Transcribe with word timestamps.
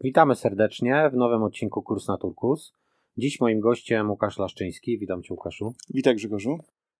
Witamy 0.00 0.34
serdecznie 0.34 1.10
w 1.12 1.16
nowym 1.16 1.42
odcinku 1.42 1.82
Kurs 1.82 2.08
na 2.08 2.18
Turkus. 2.18 2.72
Dziś 3.16 3.40
moim 3.40 3.60
gościem 3.60 4.10
Łukasz 4.10 4.38
Laszczyński. 4.38 4.98
Witam 4.98 5.22
Cię 5.22 5.34
Łukaszu. 5.34 5.74
Witaj 5.94 6.14
Grzegorzu. 6.14 6.58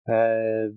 E, 0.09 0.71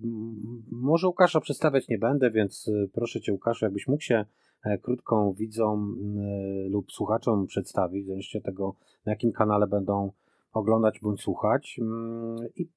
może 0.70 1.06
Łukasza 1.06 1.40
przedstawiać 1.40 1.88
nie 1.88 1.98
będę, 1.98 2.30
więc 2.30 2.68
e, 2.68 2.88
proszę 2.92 3.20
Cię 3.20 3.32
Łukaszu, 3.32 3.64
jakbyś 3.64 3.88
mógł 3.88 4.02
się 4.02 4.24
e, 4.64 4.78
krótką 4.78 5.32
widzom 5.32 5.96
e, 6.18 6.68
lub 6.68 6.92
słuchaczom 6.92 7.46
przedstawić, 7.46 8.06
zależnie 8.06 8.38
od 8.38 8.44
tego 8.44 8.76
na 9.06 9.12
jakim 9.12 9.32
kanale 9.32 9.66
będą 9.66 10.12
oglądać 10.52 11.00
bądź 11.00 11.20
słuchać 11.20 11.76
mm, 11.80 12.36
i 12.56 12.68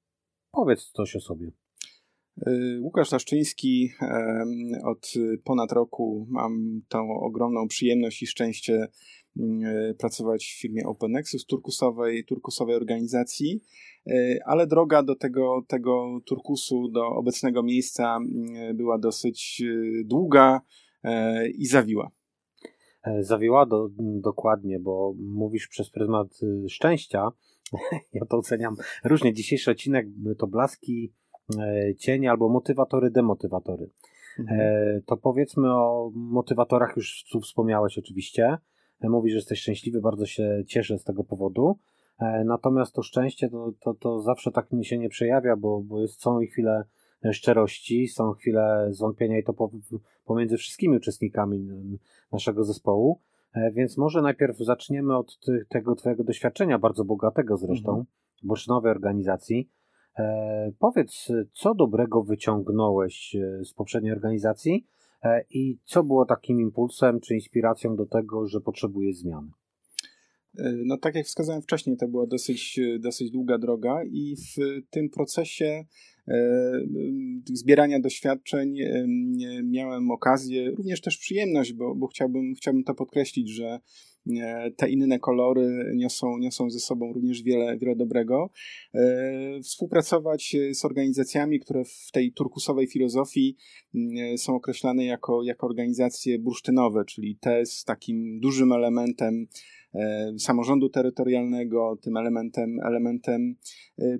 powiedz 0.52 0.92
coś 0.92 1.16
o 1.16 1.20
sobie. 1.20 1.50
Łukasz 2.80 3.12
Laszczyński. 3.12 3.90
Od 4.84 5.12
ponad 5.44 5.72
roku 5.72 6.26
mam 6.30 6.82
tą 6.88 7.10
ogromną 7.10 7.68
przyjemność 7.68 8.22
i 8.22 8.26
szczęście 8.26 8.88
pracować 9.98 10.46
w 10.46 10.60
firmie 10.60 10.86
OpenNexus, 10.86 11.46
turkusowej, 11.46 12.24
turkusowej 12.24 12.76
organizacji, 12.76 13.60
e, 14.06 14.38
ale 14.46 14.66
droga 14.66 15.02
do 15.02 15.16
tego, 15.16 15.62
tego 15.68 16.20
turkusu, 16.26 16.88
do 16.88 17.06
obecnego 17.06 17.62
miejsca 17.62 18.16
mm, 18.16 18.76
była 18.76 18.98
dosyć 18.98 19.62
e, 19.62 20.04
długa 20.04 20.60
i 21.58 21.66
zawiła. 21.66 22.10
Zawiła 23.20 23.66
do, 23.66 23.88
dokładnie, 23.98 24.80
bo 24.80 25.14
mówisz 25.18 25.68
przez 25.68 25.90
pryzmat 25.90 26.28
szczęścia. 26.68 27.28
Ja 28.12 28.26
to 28.26 28.36
oceniam 28.36 28.76
różnie. 29.04 29.34
Dzisiejszy 29.34 29.70
odcinek 29.70 30.06
to 30.38 30.46
blaski 30.46 31.12
E, 31.58 31.94
cienie 31.94 32.30
albo 32.30 32.48
motywatory, 32.48 33.10
demotywatory. 33.10 33.90
Mhm. 34.38 34.60
E, 34.60 35.00
to 35.06 35.16
powiedzmy 35.16 35.74
o 35.74 36.10
motywatorach, 36.14 36.96
już 36.96 37.24
tu 37.32 37.40
wspomniałeś 37.40 37.98
oczywiście. 37.98 38.56
E, 39.00 39.08
mówisz, 39.08 39.32
że 39.32 39.38
jesteś 39.38 39.60
szczęśliwy, 39.60 40.00
bardzo 40.00 40.26
się 40.26 40.64
cieszę 40.66 40.98
z 40.98 41.04
tego 41.04 41.24
powodu. 41.24 41.78
Natomiast 42.44 42.94
to 42.94 43.02
szczęście 43.02 43.48
to, 43.48 43.72
to, 43.80 43.94
to 43.94 44.20
zawsze 44.20 44.52
tak 44.52 44.72
mi 44.72 44.84
się 44.84 44.98
nie 44.98 45.08
przejawia, 45.08 45.56
bo, 45.56 45.80
bo 45.80 46.00
jest, 46.00 46.22
są 46.22 46.40
i 46.40 46.46
chwile 46.46 46.84
szczerości, 47.32 48.08
są 48.08 48.32
chwile 48.32 48.88
zwątpienia 48.90 49.38
i 49.38 49.44
to 49.44 49.54
pomiędzy 50.24 50.56
wszystkimi 50.56 50.96
uczestnikami 50.96 51.68
naszego 52.32 52.64
zespołu. 52.64 53.20
Więc 53.72 53.98
może 53.98 54.22
najpierw 54.22 54.58
zaczniemy 54.58 55.16
od 55.16 55.38
ty, 55.38 55.66
tego 55.68 55.94
Twojego 55.94 56.24
doświadczenia, 56.24 56.78
bardzo 56.78 57.04
bogatego 57.04 57.56
zresztą, 57.56 57.90
mhm. 57.90 58.06
bursztynowej 58.42 58.90
organizacji. 58.90 59.70
E, 60.18 60.72
powiedz, 60.78 61.28
co 61.52 61.74
dobrego 61.74 62.22
wyciągnąłeś 62.22 63.36
e, 63.36 63.64
z 63.64 63.74
poprzedniej 63.74 64.12
organizacji 64.12 64.86
e, 64.86 64.95
i 65.50 65.78
co 65.84 66.02
było 66.02 66.24
takim 66.24 66.60
impulsem 66.60 67.20
czy 67.20 67.34
inspiracją 67.34 67.96
do 67.96 68.06
tego, 68.06 68.46
że 68.46 68.60
potrzebujesz 68.60 69.16
zmiany? 69.16 69.50
No 70.84 70.96
tak 70.98 71.14
jak 71.14 71.26
wskazałem 71.26 71.62
wcześniej, 71.62 71.96
to 71.96 72.08
była 72.08 72.26
dosyć, 72.26 72.80
dosyć 73.00 73.30
długa 73.30 73.58
droga 73.58 74.04
i 74.04 74.36
w 74.36 74.82
tym 74.90 75.08
procesie 75.10 75.84
zbierania 77.44 78.00
doświadczeń 78.00 78.76
miałem 79.64 80.10
okazję, 80.10 80.70
również 80.70 81.00
też 81.00 81.18
przyjemność, 81.18 81.72
bo, 81.72 81.94
bo 81.94 82.06
chciałbym, 82.06 82.54
chciałbym 82.54 82.84
to 82.84 82.94
podkreślić, 82.94 83.50
że 83.50 83.80
te 84.76 84.90
inne 84.90 85.18
kolory 85.18 85.92
niosą, 85.94 86.38
niosą 86.38 86.70
ze 86.70 86.78
sobą 86.78 87.12
również 87.12 87.42
wiele, 87.42 87.78
wiele 87.78 87.96
dobrego. 87.96 88.50
Współpracować 89.62 90.56
z 90.72 90.84
organizacjami, 90.84 91.60
które 91.60 91.84
w 91.84 92.12
tej 92.12 92.32
turkusowej 92.32 92.86
filozofii 92.86 93.56
są 94.36 94.54
określane 94.54 95.04
jako, 95.04 95.42
jako 95.42 95.66
organizacje 95.66 96.38
bursztynowe, 96.38 97.04
czyli 97.04 97.38
te 97.40 97.66
z 97.66 97.84
takim 97.84 98.40
dużym 98.40 98.72
elementem 98.72 99.46
samorządu 100.38 100.88
terytorialnego, 100.88 101.98
tym 102.02 102.16
elementem, 102.16 102.80
elementem 102.86 103.56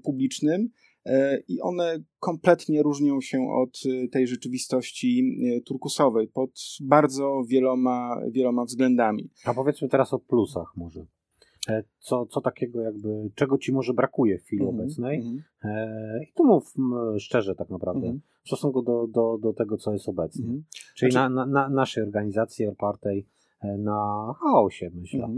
publicznym. 0.03 0.69
E, 1.07 1.39
i 1.49 1.61
one 1.61 1.99
kompletnie 2.19 2.83
różnią 2.83 3.21
się 3.21 3.53
od 3.53 3.81
e, 3.87 4.09
tej 4.09 4.27
rzeczywistości 4.27 5.39
e, 5.57 5.61
turkusowej 5.61 6.29
pod 6.29 6.51
bardzo 6.81 7.43
wieloma, 7.49 8.21
wieloma 8.31 8.65
względami. 8.65 9.31
A 9.45 9.55
powiedzmy 9.55 9.89
teraz 9.89 10.13
o 10.13 10.19
plusach 10.19 10.73
może. 10.77 11.07
Co, 11.99 12.27
co 12.27 12.41
takiego 12.41 12.81
jakby, 12.81 13.31
czego 13.35 13.59
ci 13.59 13.73
może 13.73 13.95
brakuje 13.95 14.39
w 14.39 14.43
chwili 14.43 14.63
mm 14.63 14.75
-hmm, 14.75 14.81
obecnej? 14.81 15.21
Mm 15.21 15.37
-hmm. 15.37 16.23
I 16.23 16.33
tu 16.33 16.45
mów 16.45 16.75
szczerze 17.19 17.55
tak 17.55 17.71
naprawdę, 17.71 18.07
mm 18.07 18.19
-hmm. 18.19 18.45
w 18.45 18.47
stosunku 18.47 18.83
do, 18.83 19.07
do, 19.07 19.39
do 19.39 19.53
tego, 19.53 19.77
co 19.77 19.93
jest 19.93 20.09
obecnie. 20.09 20.45
Mhm. 20.45 20.65
Czyli 20.95 21.13
znaczy... 21.13 21.35
na, 21.35 21.47
na, 21.47 21.69
naszej 21.69 22.05
organizacji 22.05 22.67
opartej 22.67 23.27
na 23.79 24.35
chaosie, 24.41 24.91
myślę. 24.95 25.29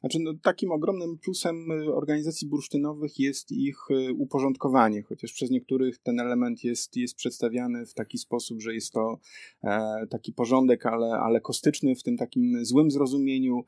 Znaczy, 0.00 0.18
no, 0.20 0.34
takim 0.42 0.72
ogromnym 0.72 1.18
plusem 1.18 1.70
y, 1.70 1.94
organizacji 1.94 2.48
bursztynowych 2.48 3.18
jest 3.18 3.52
ich 3.52 3.76
y, 3.90 4.12
uporządkowanie, 4.14 5.02
chociaż 5.02 5.32
przez 5.32 5.50
niektórych 5.50 5.98
ten 5.98 6.20
element 6.20 6.64
jest, 6.64 6.96
jest 6.96 7.16
przedstawiany 7.16 7.86
w 7.86 7.94
taki 7.94 8.18
sposób, 8.18 8.60
że 8.60 8.74
jest 8.74 8.92
to 8.92 9.18
e, 9.64 10.06
taki 10.10 10.32
porządek, 10.32 10.86
ale, 10.86 11.06
ale 11.10 11.40
kostyczny, 11.40 11.94
w 11.94 12.02
tym 12.02 12.16
takim 12.16 12.64
złym 12.64 12.90
zrozumieniu, 12.90 13.64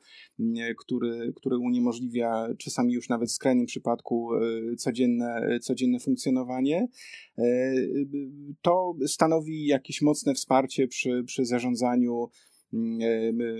który, 0.77 1.33
który 1.35 1.57
uniemożliwia 1.57 2.47
czasami 2.57 2.93
już 2.93 3.09
nawet 3.09 3.29
w 3.29 3.33
skrajnym 3.33 3.65
przypadku 3.65 4.35
e, 4.35 4.75
codzienne, 4.75 5.59
codzienne 5.61 5.99
funkcjonowanie. 5.99 6.87
E, 7.37 7.43
to 8.61 8.95
stanowi 9.07 9.65
jakieś 9.65 10.01
mocne 10.01 10.33
wsparcie 10.33 10.87
przy, 10.87 11.23
przy 11.23 11.45
zarządzaniu 11.45 12.13
E, 12.13 12.29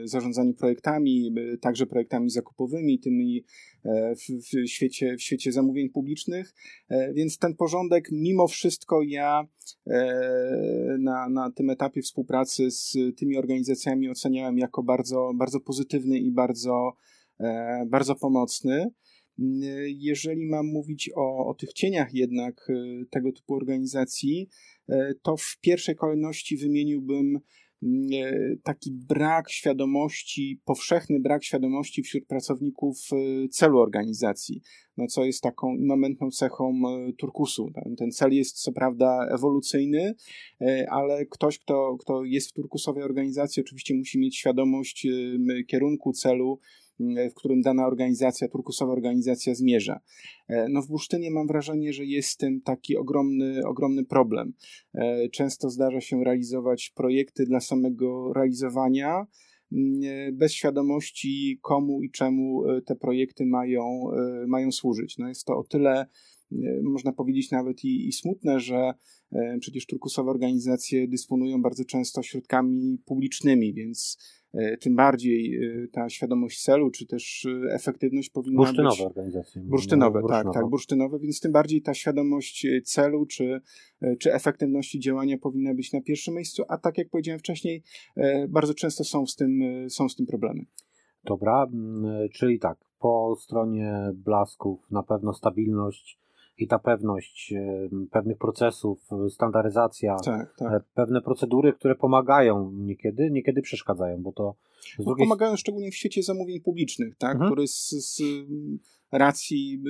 zarządzaniu 0.03 0.53
projektami, 0.53 1.35
także 1.61 1.85
projektami 1.85 2.29
zakupowymi, 2.29 2.99
tymi 2.99 3.43
e, 3.85 4.15
w, 4.15 4.19
w, 4.19 4.69
świecie, 4.69 5.15
w 5.17 5.21
świecie 5.21 5.51
zamówień 5.51 5.89
publicznych, 5.89 6.53
e, 6.89 7.13
więc 7.13 7.37
ten 7.37 7.55
porządek 7.55 8.07
mimo 8.11 8.47
wszystko 8.47 9.01
ja 9.01 9.47
na, 10.99 11.29
na 11.29 11.51
tym 11.51 11.69
etapie 11.69 12.01
współpracy 12.01 12.71
z 12.71 12.97
tymi 13.17 13.37
organizacjami 13.37 14.09
oceniałem 14.09 14.57
jako 14.57 14.83
bardzo, 14.83 15.31
bardzo 15.35 15.59
pozytywny 15.59 16.19
i 16.19 16.31
bardzo, 16.31 16.93
bardzo 17.87 18.15
pomocny. 18.15 18.85
Jeżeli 19.87 20.45
mam 20.45 20.67
mówić 20.67 21.09
o, 21.15 21.47
o 21.47 21.53
tych 21.53 21.73
cieniach 21.73 22.13
jednak 22.13 22.67
tego 23.09 23.31
typu 23.31 23.55
organizacji, 23.55 24.49
to 25.21 25.37
w 25.37 25.57
pierwszej 25.61 25.95
kolejności 25.95 26.57
wymieniłbym 26.57 27.39
taki 28.63 28.91
brak 28.91 29.51
świadomości, 29.51 30.59
powszechny 30.65 31.19
brak 31.19 31.43
świadomości 31.43 32.03
wśród 32.03 32.25
pracowników 32.25 32.97
e, 33.11 33.47
celu 33.47 33.79
organizacji, 33.79 34.61
no 34.97 35.07
co 35.07 35.25
jest 35.25 35.41
taką 35.41 35.75
immamentną 35.75 36.31
cechą 36.31 36.81
e, 36.87 37.13
turkusu. 37.13 37.71
Ten 37.97 38.11
cel 38.11 38.31
jest 38.31 38.61
co 38.61 38.71
prawda 38.71 39.27
ewolucyjny, 39.31 40.15
e, 40.61 40.87
ale 40.89 41.25
ktoś, 41.25 41.59
kto, 41.59 41.97
kto 41.99 42.23
jest 42.23 42.49
w 42.49 42.53
turkusowej 42.53 43.03
organizacji, 43.03 43.63
oczywiście 43.63 43.95
musi 43.95 44.19
mieć 44.19 44.37
świadomość 44.37 45.07
kierunku 45.67 46.13
celu, 46.13 46.59
w 47.31 47.33
którym 47.33 47.61
dana 47.61 47.87
organizacja, 47.87 48.47
turkusowa 48.47 48.93
organizacja 48.93 49.55
zmierza. 49.55 49.99
E, 50.47 50.69
no 50.69 50.81
w 50.81 50.87
Bursztynie 50.87 51.31
mam 51.31 51.47
wrażenie, 51.47 51.93
że 51.93 52.05
jest 52.05 52.39
tym 52.39 52.61
taki 52.61 52.97
ogromny, 52.97 53.61
ogromny 53.65 54.05
problem. 54.05 54.53
E, 54.93 55.29
często 55.29 55.69
zdarza 55.69 56.01
się 56.01 56.23
realizować 56.23 56.91
projekty 56.95 57.45
dla 57.45 57.59
samego 57.59 58.33
realizowania, 58.33 59.25
mm, 59.71 60.01
e, 60.03 60.31
bez 60.31 60.53
świadomości 60.53 61.59
komu 61.61 62.01
i 62.03 62.11
czemu 62.11 62.63
te 62.85 62.95
projekty 62.95 63.45
mają, 63.45 63.83
mają 64.47 64.71
służyć. 64.71 65.17
No 65.17 65.27
jest 65.27 65.45
to 65.45 65.57
o 65.57 65.63
tyle 65.63 66.05
można 66.83 67.11
powiedzieć 67.11 67.51
nawet 67.51 67.83
i, 67.83 68.07
i 68.07 68.11
smutne, 68.11 68.59
że 68.59 68.93
przecież 69.59 69.85
turkusowe 69.85 70.31
organizacje 70.31 71.07
dysponują 71.07 71.61
bardzo 71.61 71.85
często 71.85 72.23
środkami 72.23 72.97
publicznymi, 73.05 73.73
więc 73.73 74.17
E, 74.53 74.77
tym 74.77 74.95
bardziej 74.95 75.55
e, 75.55 75.87
ta 75.87 76.09
świadomość 76.09 76.63
celu, 76.63 76.91
czy 76.91 77.05
też 77.07 77.45
e, 77.45 77.73
efektywność 77.73 78.29
powinna 78.29 78.57
bursztynowe 78.57 78.95
być... 78.95 79.05
organizacje. 79.05 79.61
Bursztynowe, 79.61 80.21
tak, 80.29 80.47
tak, 80.53 80.69
bursztynowe, 80.69 81.19
więc 81.19 81.39
tym 81.39 81.51
bardziej 81.51 81.81
ta 81.81 81.93
świadomość 81.93 82.67
celu, 82.83 83.25
czy, 83.25 83.61
czy 84.19 84.33
efektywności 84.33 84.99
działania 84.99 85.37
powinna 85.37 85.73
być 85.73 85.93
na 85.93 86.01
pierwszym 86.01 86.33
miejscu, 86.33 86.63
a 86.67 86.77
tak 86.77 86.97
jak 86.97 87.09
powiedziałem 87.09 87.39
wcześniej, 87.39 87.83
bardzo 88.49 88.73
często 88.73 89.03
są 89.03 89.25
z 89.25 89.35
tym, 89.35 89.59
są 89.89 90.09
z 90.09 90.15
tym 90.15 90.25
problemy. 90.25 90.65
Dobra, 91.23 91.67
czyli 92.33 92.59
tak, 92.59 92.77
po 92.99 93.35
stronie 93.39 94.11
blasków 94.13 94.91
na 94.91 95.03
pewno 95.03 95.33
stabilność 95.33 96.19
i 96.57 96.67
ta 96.67 96.79
pewność 96.79 97.53
pewnych 98.11 98.37
procesów, 98.37 98.99
standaryzacja, 99.29 100.17
tak, 100.25 100.55
tak. 100.57 100.73
E, 100.73 100.81
pewne 100.93 101.21
procedury, 101.21 101.73
które 101.73 101.95
pomagają 101.95 102.71
niekiedy, 102.71 103.31
niekiedy 103.31 103.61
przeszkadzają, 103.61 104.23
bo 104.23 104.31
to 104.31 104.55
no, 104.99 105.05
drugiej... 105.05 105.25
pomagają 105.25 105.55
szczególnie 105.55 105.91
w 105.91 105.95
świecie 105.95 106.23
zamówień 106.23 106.61
publicznych, 106.61 107.15
tak, 107.15 107.31
mhm. 107.31 107.51
który 107.51 107.67
z, 107.67 107.89
z 107.89 108.21
racji 109.11 109.83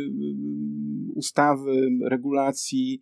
ustawy, 1.16 1.90
regulacji 2.10 3.02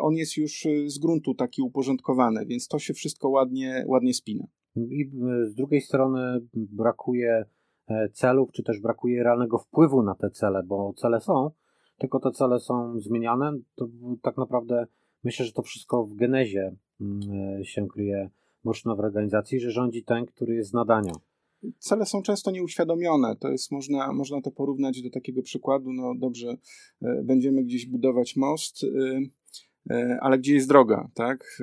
on 0.00 0.14
jest 0.14 0.36
już 0.36 0.66
z 0.86 0.98
gruntu 0.98 1.34
taki 1.34 1.62
uporządkowany, 1.62 2.46
więc 2.46 2.68
to 2.68 2.78
się 2.78 2.94
wszystko 2.94 3.28
ładnie, 3.28 3.84
ładnie 3.88 4.14
spina. 4.14 4.44
I 4.76 5.10
z 5.48 5.54
drugiej 5.54 5.80
strony 5.80 6.40
brakuje 6.54 7.44
celów, 8.12 8.52
czy 8.52 8.62
też 8.62 8.80
brakuje 8.80 9.22
realnego 9.22 9.58
wpływu 9.58 10.02
na 10.02 10.14
te 10.14 10.30
cele, 10.30 10.62
bo 10.62 10.92
cele 10.96 11.20
są, 11.20 11.50
tylko 12.00 12.20
te 12.20 12.30
cele 12.30 12.60
są 12.60 13.00
zmieniane, 13.00 13.52
to 13.74 13.88
tak 14.22 14.36
naprawdę 14.36 14.86
myślę, 15.24 15.46
że 15.46 15.52
to 15.52 15.62
wszystko 15.62 16.04
w 16.04 16.14
genezie 16.14 16.76
mm, 17.00 17.64
się 17.64 17.88
kryje 17.88 18.30
bursztynowej 18.64 19.06
organizacji, 19.06 19.60
że 19.60 19.70
rządzi 19.70 20.04
ten, 20.04 20.26
który 20.26 20.54
jest 20.54 20.70
z 20.70 20.72
nadania 20.72 21.12
cele 21.78 22.06
są 22.06 22.22
często 22.22 22.50
nieuświadomione. 22.50 23.36
To 23.36 23.48
jest, 23.48 23.72
można, 23.72 24.12
można 24.12 24.42
to 24.42 24.50
porównać 24.50 25.02
do 25.02 25.10
takiego 25.10 25.42
przykładu, 25.42 25.92
no 25.92 26.14
dobrze, 26.14 26.56
e, 27.02 27.22
będziemy 27.24 27.64
gdzieś 27.64 27.86
budować 27.86 28.36
most, 28.36 28.84
e, 28.84 29.20
e, 29.94 30.18
ale 30.20 30.38
gdzie 30.38 30.54
jest 30.54 30.68
droga, 30.68 31.10
tak? 31.14 31.62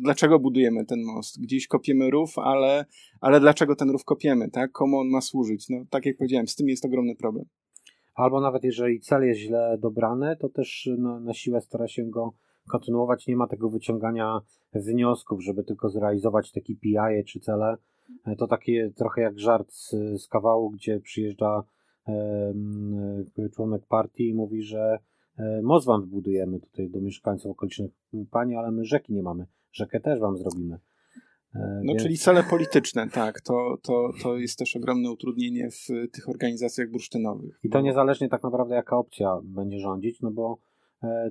Dlaczego 0.00 0.38
budujemy 0.38 0.84
ten 0.84 1.02
most? 1.04 1.40
Gdzieś 1.40 1.66
kopiemy 1.66 2.10
rów, 2.10 2.38
ale, 2.38 2.84
ale 3.20 3.40
dlaczego 3.40 3.76
ten 3.76 3.90
rów 3.90 4.04
kopiemy, 4.04 4.50
tak? 4.50 4.72
Komu 4.72 4.98
on 4.98 5.08
ma 5.08 5.20
służyć? 5.20 5.68
No, 5.68 5.84
tak 5.90 6.06
jak 6.06 6.16
powiedziałem, 6.16 6.48
z 6.48 6.54
tym 6.54 6.68
jest 6.68 6.84
ogromny 6.84 7.16
problem. 7.16 7.44
Albo 8.16 8.40
nawet 8.40 8.64
jeżeli 8.64 9.00
cel 9.00 9.22
jest 9.22 9.40
źle 9.40 9.78
dobrany, 9.80 10.36
to 10.36 10.48
też 10.48 10.88
no, 10.98 11.20
na 11.20 11.34
siłę 11.34 11.60
stara 11.60 11.88
się 11.88 12.04
go 12.04 12.32
kontynuować. 12.68 13.26
Nie 13.26 13.36
ma 13.36 13.46
tego 13.46 13.70
wyciągania 13.70 14.40
wniosków, 14.74 15.42
żeby 15.42 15.64
tylko 15.64 15.88
zrealizować 15.88 16.52
te 16.52 16.60
KPI 16.60 17.24
czy 17.26 17.40
cele, 17.40 17.76
E, 18.26 18.36
to 18.36 18.46
takie 18.46 18.90
trochę 18.96 19.22
jak 19.22 19.38
żart 19.38 19.72
z, 19.72 19.90
z 20.22 20.28
kawału, 20.28 20.70
gdzie 20.70 21.00
przyjeżdża 21.00 21.64
e, 22.08 22.54
członek 23.54 23.86
partii 23.86 24.28
i 24.28 24.34
mówi, 24.34 24.62
że 24.62 24.98
e, 25.38 25.62
most 25.62 25.86
wam 25.86 26.00
wybudujemy 26.00 26.60
tutaj 26.60 26.90
do 26.90 27.00
mieszkańców 27.00 27.50
okolicznych. 27.50 27.90
Panie, 28.30 28.58
ale 28.58 28.70
my 28.70 28.84
rzeki 28.84 29.12
nie 29.12 29.22
mamy. 29.22 29.46
Rzekę 29.72 30.00
też 30.00 30.20
wam 30.20 30.36
zrobimy. 30.36 30.78
No, 31.58 31.92
Więc... 31.92 32.02
czyli 32.02 32.18
cele 32.18 32.42
polityczne, 32.42 33.08
tak. 33.10 33.40
To, 33.40 33.76
to, 33.82 34.10
to 34.22 34.36
jest 34.36 34.58
też 34.58 34.76
ogromne 34.76 35.10
utrudnienie 35.10 35.70
w 35.70 36.10
tych 36.12 36.28
organizacjach 36.28 36.90
bursztynowych. 36.90 37.60
I 37.62 37.70
to 37.70 37.80
niezależnie 37.80 38.28
tak 38.28 38.42
naprawdę 38.42 38.74
jaka 38.74 38.96
opcja 38.96 39.38
będzie 39.44 39.78
rządzić, 39.78 40.20
no 40.20 40.30
bo 40.30 40.58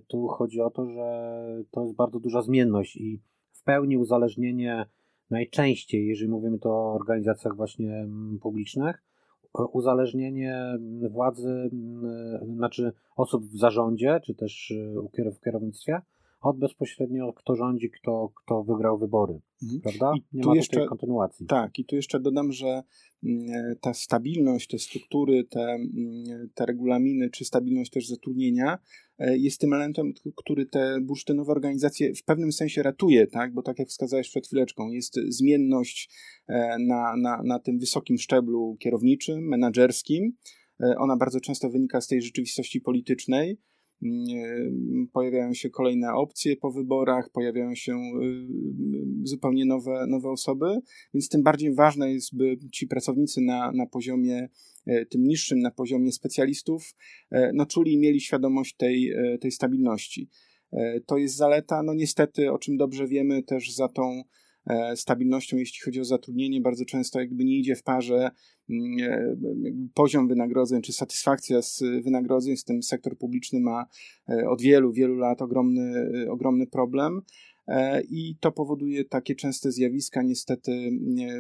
tu 0.07 0.27
chodzi 0.27 0.61
o 0.61 0.69
to, 0.69 0.85
że 0.85 1.39
to 1.71 1.83
jest 1.83 1.95
bardzo 1.95 2.19
duża 2.19 2.41
zmienność 2.41 2.97
i 2.97 3.21
w 3.51 3.63
pełni 3.63 3.97
uzależnienie 3.97 4.85
najczęściej, 5.29 6.07
jeżeli 6.07 6.29
mówimy 6.29 6.59
to 6.59 6.69
o 6.69 6.93
organizacjach 6.93 7.55
właśnie 7.55 8.07
publicznych, 8.41 9.03
uzależnienie 9.73 10.79
władzy, 11.09 11.69
znaczy 12.55 12.93
osób 13.15 13.45
w 13.45 13.57
zarządzie, 13.57 14.19
czy 14.23 14.35
też 14.35 14.71
y, 14.71 15.31
w 15.31 15.41
kierownictwie, 15.41 16.01
od 16.45 16.59
bezpośrednio 16.59 17.33
kto 17.33 17.55
rządzi, 17.55 17.89
kto, 17.89 18.31
kto 18.35 18.63
wygrał 18.63 18.97
wybory, 18.97 19.41
mhm. 19.63 19.81
prawda? 19.81 20.11
I 20.15 20.37
Nie 20.37 20.43
tu 20.43 20.49
ma 20.49 20.55
jeszcze, 20.55 20.85
kontynuacji. 20.85 21.45
Tak, 21.45 21.79
i 21.79 21.85
tu 21.85 21.95
jeszcze 21.95 22.19
dodam, 22.19 22.51
że 22.51 22.83
mm, 23.23 23.75
ta 23.81 23.93
stabilność, 23.93 24.67
te 24.67 24.79
struktury, 24.79 25.43
te, 25.43 25.77
te 26.53 26.65
regulaminy, 26.65 27.29
czy 27.29 27.45
stabilność 27.45 27.91
też 27.91 28.07
zatrudnienia 28.07 28.79
E, 29.19 29.37
jest 29.37 29.61
tym 29.61 29.73
elementem, 29.73 30.13
który 30.35 30.65
te 30.65 30.97
bursztynowe 31.01 31.51
organizacje 31.51 32.15
w 32.15 32.23
pewnym 32.23 32.51
sensie 32.51 32.83
ratuje, 32.83 33.27
tak? 33.27 33.53
bo 33.53 33.61
tak 33.61 33.79
jak 33.79 33.87
wskazałeś 33.87 34.29
przed 34.29 34.47
chwileczką, 34.47 34.89
jest 34.89 35.15
zmienność 35.27 36.09
e, 36.47 36.77
na, 36.79 37.15
na, 37.17 37.41
na 37.43 37.59
tym 37.59 37.79
wysokim 37.79 38.17
szczeblu 38.17 38.77
kierowniczym, 38.79 39.47
menedżerskim. 39.47 40.33
E, 40.83 40.95
ona 40.97 41.17
bardzo 41.17 41.39
często 41.39 41.69
wynika 41.69 42.01
z 42.01 42.07
tej 42.07 42.21
rzeczywistości 42.21 42.81
politycznej. 42.81 43.57
Pojawiają 45.13 45.53
się 45.53 45.69
kolejne 45.69 46.13
opcje 46.13 46.57
po 46.57 46.71
wyborach, 46.71 47.29
pojawiają 47.33 47.75
się 47.75 47.99
zupełnie 49.23 49.65
nowe, 49.65 50.05
nowe 50.07 50.29
osoby, 50.29 50.79
więc 51.13 51.29
tym 51.29 51.43
bardziej 51.43 51.75
ważne 51.75 52.13
jest, 52.13 52.37
by 52.37 52.57
ci 52.71 52.87
pracownicy 52.87 53.41
na, 53.41 53.71
na 53.71 53.85
poziomie 53.85 54.49
E, 54.85 55.05
tym 55.05 55.23
niższym 55.23 55.59
na 55.59 55.71
poziomie 55.71 56.11
specjalistów, 56.11 56.95
e, 57.31 57.51
no 57.53 57.65
czuli 57.65 57.93
i 57.93 57.97
mieli 57.97 58.21
świadomość 58.21 58.75
tej, 58.75 59.11
e, 59.11 59.37
tej 59.37 59.51
stabilności. 59.51 60.29
To 61.05 61.17
jest 61.17 61.35
zaleta, 61.35 61.83
no 61.83 61.93
niestety, 61.93 62.51
o 62.51 62.57
czym 62.57 62.77
dobrze 62.77 63.07
wiemy, 63.07 63.43
też 63.43 63.75
za 63.75 63.89
tą 63.89 64.23
stabilnością, 64.95 65.57
jeśli 65.57 65.79
chodzi 65.85 65.99
o 65.99 66.05
zatrudnienie, 66.05 66.61
bardzo 66.61 66.85
często 66.85 67.19
jakby 67.19 67.45
nie 67.45 67.59
idzie 67.59 67.75
w 67.75 67.83
parze 67.83 68.31
mm, 68.69 69.89
poziom 69.93 70.27
wynagrodzeń 70.27 70.81
czy 70.81 70.93
satysfakcja 70.93 71.61
z 71.61 71.83
wynagrodzeń, 72.03 72.57
z 72.57 72.63
tym 72.63 72.83
sektor 72.83 73.17
publiczny 73.17 73.59
ma 73.59 73.85
od 74.49 74.61
wielu, 74.61 74.91
wielu 74.91 75.15
lat 75.15 75.41
ogromny, 75.41 76.09
ogromny 76.29 76.67
problem. 76.67 77.21
I 78.09 78.35
to 78.39 78.51
powoduje 78.51 79.05
takie 79.05 79.35
częste 79.35 79.71
zjawiska, 79.71 80.21
niestety 80.21 80.71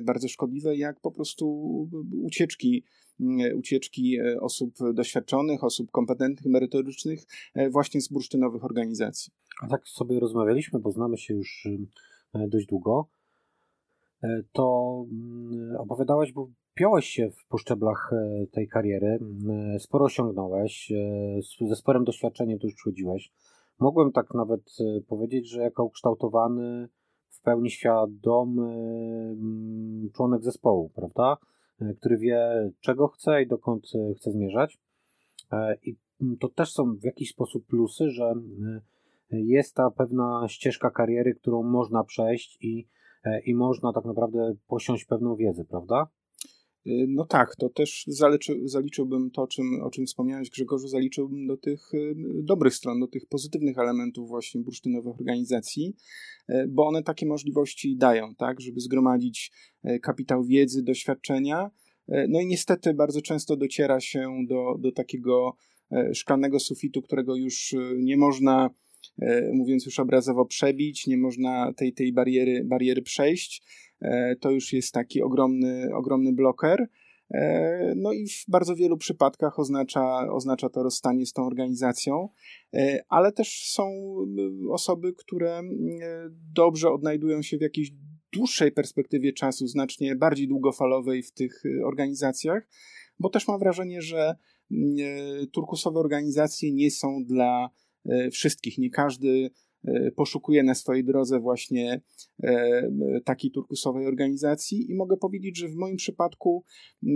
bardzo 0.03 0.27
szkodliwe, 0.27 0.75
jak 0.75 0.99
po 1.01 1.11
prostu 1.11 1.89
ucieczki 2.21 2.83
E, 3.19 3.55
ucieczki 3.55 4.17
e, 4.19 4.41
osób 4.41 4.75
doświadczonych, 4.93 5.63
osób 5.63 5.91
kompetentnych, 5.91 6.51
merytorycznych 6.51 7.23
e, 7.53 7.69
właśnie 7.69 8.01
z 8.01 8.07
bursztynowych 8.07 8.63
organizacji. 8.63 9.33
A 9.61 9.67
tak 9.67 9.87
sobie 9.87 10.19
rozmawialiśmy, 10.19 10.79
bo 10.79 10.91
znamy 10.91 11.17
się 11.17 11.33
już 11.33 11.67
dość 12.47 12.65
długo, 12.65 13.07
to 14.51 14.95
mm, 15.11 15.75
opowiadałeś, 15.77 16.33
bo 16.33 16.47
piąłeś 16.73 17.05
się 17.05 17.29
w 17.29 17.47
poszczeblach 17.47 18.11
tej 18.51 18.67
kariery, 18.67 19.19
sporo 19.79 20.05
osiągnąłeś, 20.05 20.93
ze 21.67 21.75
sporym 21.75 22.03
doświadczeniem 22.03 22.59
tu 22.59 22.67
już 22.67 22.75
przychodziłeś. 22.75 23.31
Mogłem 23.79 24.11
tak 24.11 24.33
nawet 24.33 24.61
powiedzieć, 25.07 25.49
że 25.49 25.61
jako 25.61 25.83
ukształtowany, 25.83 26.89
w 27.29 27.41
pełni 27.41 27.69
świadomy 27.69 28.73
mm, 29.31 30.09
członek 30.15 30.43
zespołu, 30.43 30.89
prawda? 30.95 31.37
E, 31.81 31.93
który 31.93 32.17
wie, 32.17 32.71
czego 32.81 33.07
chce 33.07 33.43
i 33.43 33.47
dokąd 33.47 33.85
e, 33.95 34.13
chce 34.13 34.31
zmierzać. 34.31 34.79
E, 35.51 35.77
I 35.83 35.95
to 36.39 36.49
też 36.49 36.71
są 36.71 36.95
w 36.95 37.03
jakiś 37.03 37.29
sposób 37.29 37.65
plusy, 37.65 38.09
że 38.09 38.33
jest 39.31 39.75
ta 39.75 39.91
pewna 39.91 40.45
ścieżka 40.47 40.89
kariery, 40.89 41.35
którą 41.35 41.63
można 41.63 42.03
przejść 42.03 42.57
i, 42.61 42.87
i 43.45 43.55
można 43.55 43.93
tak 43.93 44.05
naprawdę 44.05 44.55
posiąść 44.67 45.05
pewną 45.05 45.35
wiedzę, 45.35 45.65
prawda? 45.65 46.07
Y, 46.87 47.05
no 47.09 47.25
tak, 47.25 47.55
to 47.55 47.69
też 47.69 48.03
zaliczy, 48.07 48.61
zaliczyłbym 48.63 49.31
to, 49.31 49.41
o 49.41 49.47
czym, 49.47 49.81
o 49.83 49.89
czym 49.89 50.05
wspomniałeś 50.05 50.49
Grzegorzu, 50.49 50.87
zaliczyłbym 50.87 51.47
do 51.47 51.57
tych 51.57 51.93
y, 51.93 52.15
dobrych 52.43 52.75
stron, 52.75 52.99
do 52.99 53.07
tych 53.07 53.25
pozytywnych 53.25 53.77
elementów 53.77 54.27
właśnie 54.27 54.61
bursztynowych 54.61 55.15
organizacji, 55.15 55.95
y, 56.49 56.67
bo 56.69 56.87
one 56.87 57.03
takie 57.03 57.25
możliwości 57.25 57.97
dają, 57.97 58.35
tak, 58.35 58.61
żeby 58.61 58.79
zgromadzić 58.79 59.51
kapitał 60.01 60.43
wiedzy, 60.43 60.83
doświadczenia. 60.83 61.71
No 62.07 62.39
i 62.39 62.47
niestety 62.47 62.93
bardzo 62.93 63.21
często 63.21 63.57
dociera 63.57 63.99
się 63.99 64.29
do, 64.47 64.75
do 64.79 64.91
takiego 64.91 65.55
szklanego 66.13 66.59
sufitu, 66.59 67.01
którego 67.01 67.35
już 67.35 67.75
nie 67.97 68.17
można, 68.17 68.69
mówiąc 69.53 69.85
już 69.85 69.99
obrazowo, 69.99 70.45
przebić, 70.45 71.07
nie 71.07 71.17
można 71.17 71.73
tej, 71.73 71.93
tej 71.93 72.13
bariery, 72.13 72.63
bariery 72.63 73.01
przejść 73.01 73.63
E, 74.01 74.35
to 74.35 74.51
już 74.51 74.73
jest 74.73 74.93
taki 74.93 75.21
ogromny, 75.21 75.89
ogromny 75.95 76.33
bloker. 76.33 76.87
E, 77.31 77.93
no 77.95 78.13
i 78.13 78.27
w 78.27 78.45
bardzo 78.47 78.75
wielu 78.75 78.97
przypadkach 78.97 79.59
oznacza, 79.59 80.31
oznacza 80.31 80.69
to 80.69 80.83
rozstanie 80.83 81.25
z 81.25 81.33
tą 81.33 81.45
organizacją, 81.45 82.29
e, 82.73 83.03
ale 83.09 83.31
też 83.31 83.69
są 83.73 83.91
osoby, 84.71 85.13
które 85.13 85.61
dobrze 86.53 86.91
odnajdują 86.91 87.41
się 87.41 87.57
w 87.57 87.61
jakiejś 87.61 87.91
dłuższej 88.33 88.71
perspektywie 88.71 89.33
czasu, 89.33 89.67
znacznie 89.67 90.15
bardziej 90.15 90.47
długofalowej 90.47 91.23
w 91.23 91.31
tych 91.31 91.63
organizacjach, 91.85 92.67
bo 93.19 93.29
też 93.29 93.47
mam 93.47 93.59
wrażenie, 93.59 94.01
że 94.01 94.35
turkusowe 95.51 95.99
organizacje 95.99 96.73
nie 96.73 96.91
są 96.91 97.23
dla 97.25 97.69
wszystkich. 98.31 98.77
Nie 98.77 98.89
każdy 98.89 99.49
E, 99.87 100.11
poszukuję 100.11 100.63
na 100.63 100.75
swojej 100.75 101.03
drodze 101.03 101.39
właśnie 101.39 102.01
e, 102.43 103.21
takiej 103.25 103.51
turkusowej 103.51 104.07
organizacji. 104.07 104.91
I 104.91 104.95
mogę 104.95 105.17
powiedzieć, 105.17 105.57
że 105.57 105.67
w 105.67 105.75
moim 105.75 105.97
przypadku 105.97 106.63
e, 107.03 107.07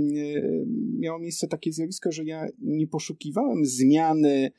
miało 1.00 1.20
miejsce 1.20 1.48
takie 1.48 1.72
zjawisko, 1.72 2.12
że 2.12 2.24
ja 2.24 2.48
nie 2.62 2.88
poszukiwałem 2.88 3.66
zmiany 3.66 4.52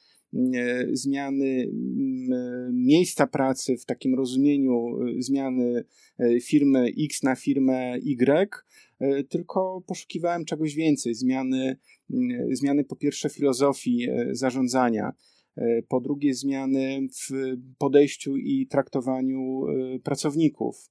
zmiany 0.93 1.71
miejsca 2.73 3.27
pracy 3.27 3.77
w 3.77 3.85
takim 3.85 4.15
rozumieniu 4.15 4.99
zmiany 5.19 5.85
firmy 6.43 6.93
X 7.05 7.23
na 7.23 7.35
firmę 7.37 7.99
Y, 7.99 8.65
tylko 9.29 9.83
poszukiwałem 9.87 10.45
czegoś 10.45 10.75
więcej, 10.75 11.15
zmiany, 11.15 11.77
zmiany 12.53 12.85
po 12.85 12.97
pierwsze 12.97 13.29
filozofii 13.29 14.09
zarządzania, 14.33 15.13
E, 15.13 15.30
po 15.89 16.01
drugie 16.01 16.35
zmiany 16.35 17.09
w 17.09 17.57
podejściu 17.79 18.37
i 18.37 18.67
traktowaniu 18.67 19.67
e, 19.67 19.99
pracowników. 19.99 20.91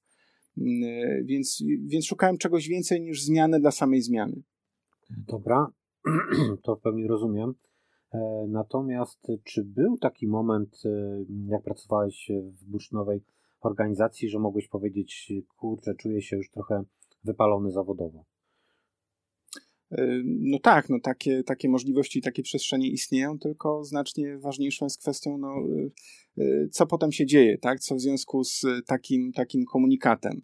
Mm, 0.58 0.82
e, 0.84 1.24
więc, 1.24 1.62
więc 1.84 2.06
szukałem 2.06 2.38
czegoś 2.38 2.68
więcej 2.68 3.00
niż 3.00 3.22
zmiany 3.22 3.60
dla 3.60 3.70
samej 3.70 4.02
zmiany. 4.02 4.42
Dobra, 5.10 5.66
to 6.64 6.76
w 6.76 6.80
pełni 6.80 7.06
rozumiem. 7.06 7.54
Natomiast 8.48 9.26
czy 9.44 9.64
był 9.64 9.98
taki 9.98 10.26
moment, 10.26 10.82
jak 11.46 11.62
pracowałeś 11.62 12.30
w 12.42 12.64
bursztynowej 12.64 13.22
organizacji, 13.60 14.28
że 14.28 14.38
mogłeś 14.38 14.68
powiedzieć, 14.68 15.32
kurczę, 15.56 15.94
czuję 15.94 16.22
się 16.22 16.36
już 16.36 16.50
trochę 16.50 16.84
wypalony 17.24 17.70
zawodowo? 17.70 18.24
No 20.24 20.58
tak, 20.58 20.88
no 20.88 21.00
takie, 21.00 21.44
takie 21.44 21.68
możliwości, 21.68 22.20
takie 22.20 22.42
przestrzenie 22.42 22.88
istnieją, 22.88 23.38
tylko 23.38 23.84
znacznie 23.84 24.38
ważniejszą 24.38 24.86
jest 24.86 25.00
kwestią, 25.00 25.38
no, 25.38 25.54
co 26.70 26.86
potem 26.86 27.12
się 27.12 27.26
dzieje, 27.26 27.58
tak? 27.58 27.80
co 27.80 27.94
w 27.94 28.00
związku 28.00 28.44
z 28.44 28.64
takim, 28.86 29.32
takim 29.32 29.64
komunikatem. 29.64 30.42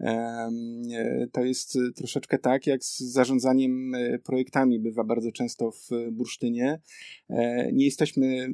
E, 0.00 1.26
to 1.32 1.44
jest 1.44 1.76
e, 1.76 1.92
troszeczkę 1.92 2.38
tak, 2.38 2.66
jak 2.66 2.84
z 2.84 2.98
zarządzaniem 2.98 3.94
e, 3.94 4.18
projektami 4.18 4.80
bywa 4.80 5.04
bardzo 5.04 5.32
często 5.32 5.70
w 5.70 6.10
bursztynie. 6.12 6.80
Nie 7.72 7.84
jesteśmy 7.84 8.48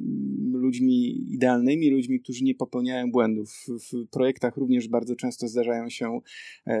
ludźmi 0.53 1.33
idealnymi, 1.33 1.91
ludźmi, 1.91 2.19
którzy 2.19 2.43
nie 2.43 2.55
popełniają 2.55 3.11
błędów. 3.11 3.65
W 3.67 4.07
projektach 4.11 4.57
również 4.57 4.87
bardzo 4.87 5.15
często 5.15 5.47
zdarzają 5.47 5.89
się, 5.89 6.19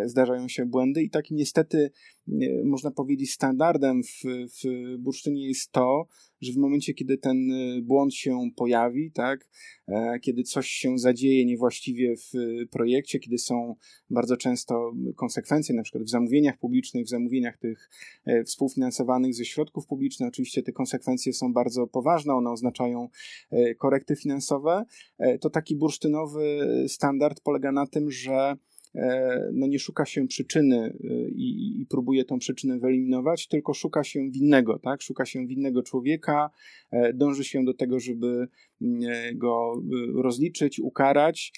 zdarzają 0.05 0.47
się 0.47 0.65
błędy 0.65 1.03
i 1.03 1.09
takim 1.09 1.37
niestety 1.37 1.91
można 2.65 2.91
powiedzieć 2.91 3.31
standardem 3.31 4.03
w, 4.03 4.23
w 4.63 4.97
bursztynie 4.99 5.47
jest 5.47 5.71
to, 5.71 6.07
że 6.43 6.53
w 6.53 6.57
momencie, 6.57 6.93
kiedy 6.93 7.17
ten 7.17 7.51
y, 7.51 7.81
błąd 7.81 8.13
się 8.13 8.49
pojawi, 8.55 9.11
tak, 9.11 9.49
e, 9.87 10.19
kiedy 10.19 10.43
coś 10.43 10.67
się 10.67 10.97
zadzieje 10.97 11.45
niewłaściwie 11.45 12.15
w 12.17 12.35
y, 12.35 12.67
projekcie, 12.71 13.19
kiedy 13.19 13.37
są 13.37 13.75
bardzo 14.09 14.37
często 14.37 14.93
konsekwencje, 15.15 15.75
na 15.75 15.83
przykład 15.83 16.03
w 16.03 16.09
zamówieniach 16.09 16.57
publicznych, 16.57 17.05
w 17.05 17.09
zamówieniach 17.09 17.57
tych 17.57 17.89
e, 18.25 18.43
współfinansowanych 18.43 19.35
ze 19.35 19.45
środków 19.45 19.87
publicznych, 19.87 20.29
oczywiście 20.29 20.63
te 20.63 20.71
konsekwencje 20.71 21.33
są 21.33 21.53
bardzo 21.53 21.87
poważne, 21.87 22.33
one 22.33 22.51
oznaczają 22.51 23.09
e, 23.51 23.75
korekty 23.75 24.15
finansowe, 24.15 24.85
to 25.41 25.49
taki 25.49 25.75
bursztynowy 25.75 26.59
standard 26.87 27.41
polega 27.41 27.71
na 27.71 27.87
tym, 27.87 28.11
że 28.11 28.57
no 29.53 29.67
nie 29.67 29.79
szuka 29.79 30.05
się 30.05 30.27
przyczyny 30.27 30.77
e, 30.77 31.29
i, 31.29 31.81
i 31.81 31.85
próbuje 31.85 32.25
tą 32.25 32.39
przyczynę 32.39 32.79
wyeliminować, 32.79 33.47
tylko 33.47 33.73
szuka 33.73 34.03
się 34.03 34.29
winnego, 34.29 34.79
tak? 34.79 35.01
Szuka 35.01 35.25
się 35.25 35.47
winnego 35.47 35.83
człowieka, 35.83 36.49
e, 36.91 37.13
dąży 37.13 37.43
się 37.43 37.65
do 37.65 37.73
tego, 37.73 37.99
żeby 37.99 38.47
mm, 38.81 39.01
go 39.37 39.83
rozliczyć, 40.15 40.79
ukarać 40.79 41.53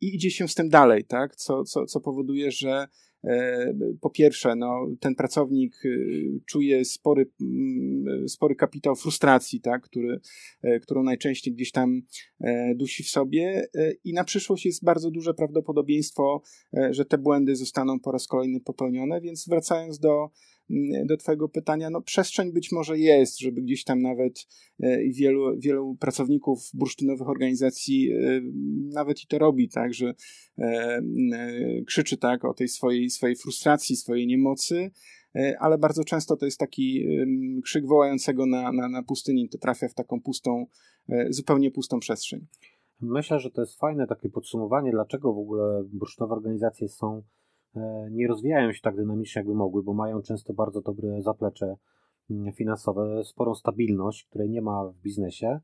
i 0.00 0.14
idzie 0.14 0.30
się 0.30 0.48
z 0.48 0.54
tym 0.54 0.68
dalej, 0.68 1.04
tak? 1.04 1.36
Co, 1.36 1.64
co, 1.64 1.86
co 1.86 2.00
powoduje, 2.00 2.50
że 2.50 2.88
E, 3.15 3.15
po 4.00 4.10
pierwsze, 4.10 4.56
no, 4.56 4.86
ten 5.00 5.14
pracownik 5.14 5.84
y, 5.84 6.40
czuje 6.46 6.84
spory, 6.84 7.30
mm, 7.40 8.28
spory 8.28 8.54
kapitał 8.54 8.96
frustracji, 8.96 9.60
tak, 9.60 9.82
który, 9.82 10.20
e, 10.62 10.80
którą 10.80 11.02
najczęściej 11.02 11.54
gdzieś 11.54 11.72
tam 11.72 12.02
e, 12.40 12.74
dusi 12.74 13.02
w 13.02 13.08
sobie. 13.08 13.66
I 14.04 14.12
na 14.12 14.24
przyszłość 14.24 14.66
jest 14.66 14.84
bardzo 14.84 15.10
duże 15.10 15.34
prawdopodobieństwo, 15.34 16.42
że 16.90 17.04
te 17.04 17.18
błędy 17.18 17.56
zostaną 17.56 18.00
po 18.00 18.12
raz 18.12 18.26
kolejny 18.26 18.60
popełnione, 18.60 19.20
więc 19.20 19.48
wracając 19.48 19.98
do 19.98 20.30
do 21.04 21.16
Twojego 21.16 21.48
pytania, 21.48 21.90
no 21.90 22.02
przestrzeń 22.02 22.52
być 22.52 22.72
może 22.72 22.98
jest, 22.98 23.38
żeby 23.40 23.62
gdzieś 23.62 23.84
tam 23.84 24.02
nawet 24.02 24.46
e, 24.80 24.98
wielu, 25.08 25.58
wielu 25.58 25.96
pracowników 26.00 26.70
bursztynowych 26.74 27.28
organizacji 27.28 28.12
e, 28.12 28.40
nawet 28.94 29.22
i 29.22 29.26
to 29.26 29.38
robi, 29.38 29.68
tak, 29.68 29.94
że 29.94 30.14
e, 30.58 31.02
krzyczy 31.86 32.16
tak 32.16 32.44
o 32.44 32.54
tej 32.54 32.68
swojej, 32.68 33.10
swojej 33.10 33.36
frustracji, 33.36 33.96
swojej 33.96 34.26
niemocy, 34.26 34.90
ale 35.60 35.78
bardzo 35.78 36.04
często 36.04 36.36
to 36.36 36.44
jest 36.44 36.58
taki 36.58 37.06
krzyk 37.64 37.86
wołającego 37.86 38.46
na, 38.46 38.72
na, 38.72 38.88
na 38.88 39.02
pustyni, 39.02 39.48
to 39.48 39.58
trafia 39.58 39.88
w 39.88 39.94
taką 39.94 40.20
pustą, 40.20 40.66
zupełnie 41.30 41.70
pustą 41.70 42.00
przestrzeń. 42.00 42.46
Myślę, 43.00 43.40
że 43.40 43.50
to 43.50 43.60
jest 43.60 43.78
fajne 43.78 44.06
takie 44.06 44.28
podsumowanie, 44.28 44.90
dlaczego 44.90 45.34
w 45.34 45.38
ogóle 45.38 45.84
bursztynowe 45.92 46.34
organizacje 46.34 46.88
są 46.88 47.22
nie 48.10 48.28
rozwijają 48.28 48.72
się 48.72 48.80
tak 48.80 48.96
dynamicznie, 48.96 49.40
jakby 49.40 49.54
mogły, 49.54 49.82
bo 49.82 49.94
mają 49.94 50.22
często 50.22 50.54
bardzo 50.54 50.80
dobre 50.80 51.22
zaplecze 51.22 51.76
mm, 52.30 52.52
finansowe, 52.52 53.24
sporą 53.24 53.54
stabilność, 53.54 54.24
której 54.24 54.50
nie 54.50 54.62
ma 54.62 54.84
w 54.84 55.00
biznesie, 55.00 55.60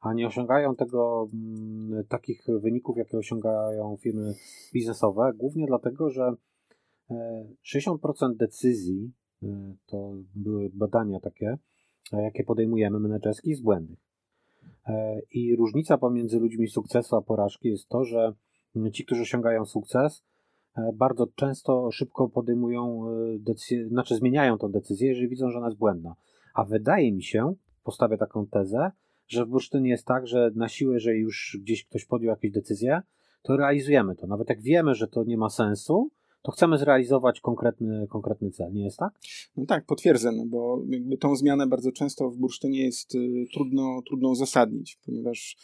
a 0.00 0.14
nie 0.14 0.26
osiągają 0.26 0.76
tego 0.76 1.28
mm, 1.34 2.04
takich 2.04 2.42
wyników, 2.60 2.96
jakie 2.96 3.18
osiągają 3.18 3.96
firmy 4.00 4.34
biznesowe, 4.72 5.32
głównie 5.36 5.66
dlatego, 5.66 6.10
że 6.10 6.32
60% 7.74 8.32
e, 8.32 8.34
decyzji, 8.34 9.12
e, 9.42 9.74
to 9.86 10.12
były 10.34 10.70
badania 10.74 11.20
takie, 11.20 11.58
jakie 12.12 12.44
podejmujemy 12.44 13.00
menedżerskie, 13.00 13.50
jest 13.50 13.62
błędnych. 13.62 13.98
I 15.30 15.56
różnica 15.56 15.98
pomiędzy 15.98 16.38
ludźmi 16.38 16.68
sukcesu 16.68 17.16
a 17.16 17.22
porażki 17.22 17.68
jest 17.68 17.88
to, 17.88 18.04
że 18.04 18.32
ci, 18.92 19.04
którzy 19.04 19.22
osiągają 19.22 19.64
sukces, 19.64 20.22
E, 20.22 20.31
bardzo 20.94 21.26
często 21.26 21.90
szybko 21.90 22.28
podejmują 22.28 23.08
e, 23.08 23.38
decyzję, 23.38 23.88
znaczy 23.88 24.16
zmieniają 24.16 24.58
tą 24.58 24.68
decyzję, 24.68 25.08
jeżeli 25.08 25.28
widzą, 25.28 25.50
że 25.50 25.58
ona 25.58 25.66
jest 25.66 25.78
błędna. 25.78 26.14
A 26.54 26.64
wydaje 26.64 27.12
mi 27.12 27.22
się, 27.22 27.54
postawię 27.84 28.18
taką 28.18 28.46
tezę, 28.46 28.90
że 29.28 29.44
w 29.44 29.48
bursztynie 29.48 29.90
jest 29.90 30.06
tak, 30.06 30.26
że 30.26 30.50
na 30.54 30.68
siłę, 30.68 31.00
że 31.00 31.14
już 31.14 31.58
gdzieś 31.60 31.84
ktoś 31.84 32.04
podjął 32.04 32.30
jakieś 32.30 32.50
decyzje, 32.50 33.02
to 33.42 33.56
realizujemy 33.56 34.16
to. 34.16 34.26
Nawet 34.26 34.48
jak 34.48 34.62
wiemy, 34.62 34.94
że 34.94 35.08
to 35.08 35.24
nie 35.24 35.36
ma 35.36 35.50
sensu, 35.50 36.10
to 36.42 36.52
chcemy 36.52 36.78
zrealizować 36.78 37.40
konkretny, 37.40 38.06
konkretny 38.08 38.50
cel, 38.50 38.72
nie 38.72 38.84
jest 38.84 38.98
tak? 38.98 39.18
No 39.56 39.66
tak, 39.66 39.86
potwierdzę, 39.86 40.32
no 40.32 40.46
bo 40.46 40.82
jakby 40.88 41.16
tą 41.16 41.36
zmianę 41.36 41.66
bardzo 41.66 41.92
często 41.92 42.30
w 42.30 42.36
bursztynie 42.36 42.84
jest 42.84 43.14
y, 43.14 43.44
trudno, 43.54 44.02
trudno 44.06 44.28
uzasadnić, 44.28 44.98
ponieważ 45.06 45.56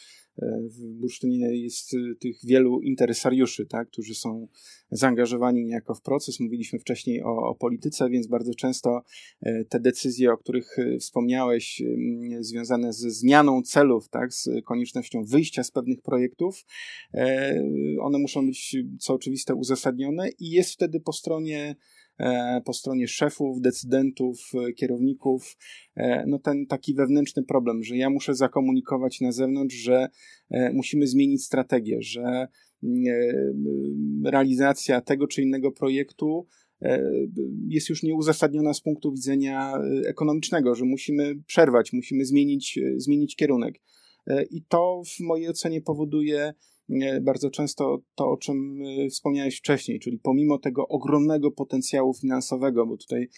w 0.63 0.95
bursztynie 0.95 1.57
jest 1.57 1.95
y, 1.95 2.15
tych 2.21 2.37
wielu 2.45 2.81
interesariuszy, 2.81 3.67
tak, 3.67 3.89
którzy 3.89 4.15
są 4.15 4.49
zaangażowani 4.91 5.65
niejako 5.65 5.95
w 5.95 6.03
proces. 6.03 6.41
Mówiliśmy 6.41 6.79
wcześniej 6.79 7.23
o, 7.23 7.37
o 7.37 7.55
polityce, 7.55 8.11
więc 8.11 8.27
bardzo 8.27 8.55
często 8.55 9.03
e, 9.43 9.65
te 9.65 9.81
decyzje, 9.81 10.33
o 10.33 10.37
których 10.37 10.77
wspomniałeś, 11.01 11.83
związane 12.41 12.93
ze 12.93 13.11
zmianą 13.11 13.63
celów, 13.63 14.09
tak, 14.09 14.35
z 14.35 14.49
koniecznością 14.65 15.25
wyjścia 15.25 15.65
z 15.65 15.71
pewnych 15.71 16.03
projektów, 16.03 16.65
e, 17.15 17.63
one 18.01 18.19
muszą 18.19 18.47
być, 18.47 18.77
co 19.01 19.15
oczywiste, 19.15 19.55
uzasadnione 19.55 20.29
i 20.39 20.51
jest 20.51 20.73
wtedy 20.73 21.01
po 21.01 21.13
stronie 21.13 21.59
E, 21.59 21.77
po 22.65 22.73
stronie 22.73 23.09
szefów, 23.09 23.61
decydentów, 23.61 24.51
e, 24.55 24.73
kierowników, 24.73 25.57
e, 25.97 26.25
no 26.27 26.39
ten 26.39 26.67
taki 26.67 26.95
wewnętrzny 26.95 27.43
problem, 27.43 27.83
że 27.83 27.97
ja 27.97 28.11
muszę 28.11 28.35
zakomunikować 28.35 29.21
na 29.21 29.33
zewnątrz, 29.33 29.77
że 29.77 30.09
musimy 30.73 31.07
zmienić 31.07 31.45
strategię, 31.45 31.97
że 32.01 32.49
realizacja 34.25 35.01
tego 35.01 35.27
czy 35.27 35.43
innego 35.43 35.73
projektu 35.73 36.47
jest 37.69 37.89
już 37.89 38.03
nieuzasadniona 38.03 38.75
z 38.75 38.81
punktu 38.81 39.13
widzenia 39.13 39.73
ekonomicznego, 40.07 40.75
że 40.75 40.85
musimy 40.85 41.43
przerwać, 41.47 41.93
musimy 41.93 42.25
zmienić, 42.25 42.79
zmienić 42.97 43.37
kierunek. 43.37 43.81
I 44.51 44.63
to 44.63 45.03
w 45.17 45.21
mojej 45.21 45.49
ocenie 45.49 45.81
powoduje 45.81 46.55
bardzo 47.21 47.51
często 47.51 48.03
to, 48.15 48.31
o 48.31 48.37
czym 48.37 48.83
y, 48.83 49.11
wspomniałeś 49.11 49.59
wcześniej, 49.59 50.01
czyli 50.01 50.19
pomimo 50.19 50.59
tego 50.59 50.89
ogromnego 50.89 51.51
potencjału 51.51 52.15
finansowego, 52.15 52.87
bo 52.87 52.97
tutaj 52.97 53.29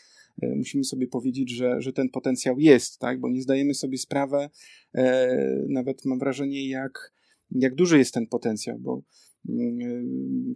y, 0.43 0.55
musimy 0.57 0.85
sobie 0.85 1.07
powiedzieć, 1.09 1.51
że, 1.51 1.81
że 1.81 1.93
ten 1.93 2.09
potencjał 2.09 2.59
jest, 2.59 2.99
tak? 2.99 3.21
bo 3.21 3.31
nie 3.31 3.43
zdajemy 3.43 3.75
sobie 3.75 3.99
sprawy, 3.99 4.49
e, 4.95 5.37
nawet 5.69 6.05
mam 6.05 6.19
wrażenie, 6.19 6.69
jak, 6.69 7.13
jak 7.51 7.75
duży 7.75 7.99
jest 7.99 8.15
ten 8.15 8.27
potencjał, 8.27 8.79
bo 8.79 9.03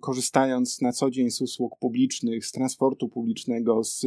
korzystając 0.00 0.81
na 0.81 0.93
co 0.93 1.11
dzień 1.11 1.31
z 1.31 1.41
usług 1.41 1.79
publicznych, 1.79 2.47
z 2.47 2.53
transportu 2.53 3.09
publicznego, 3.09 3.85
z, 3.85 4.07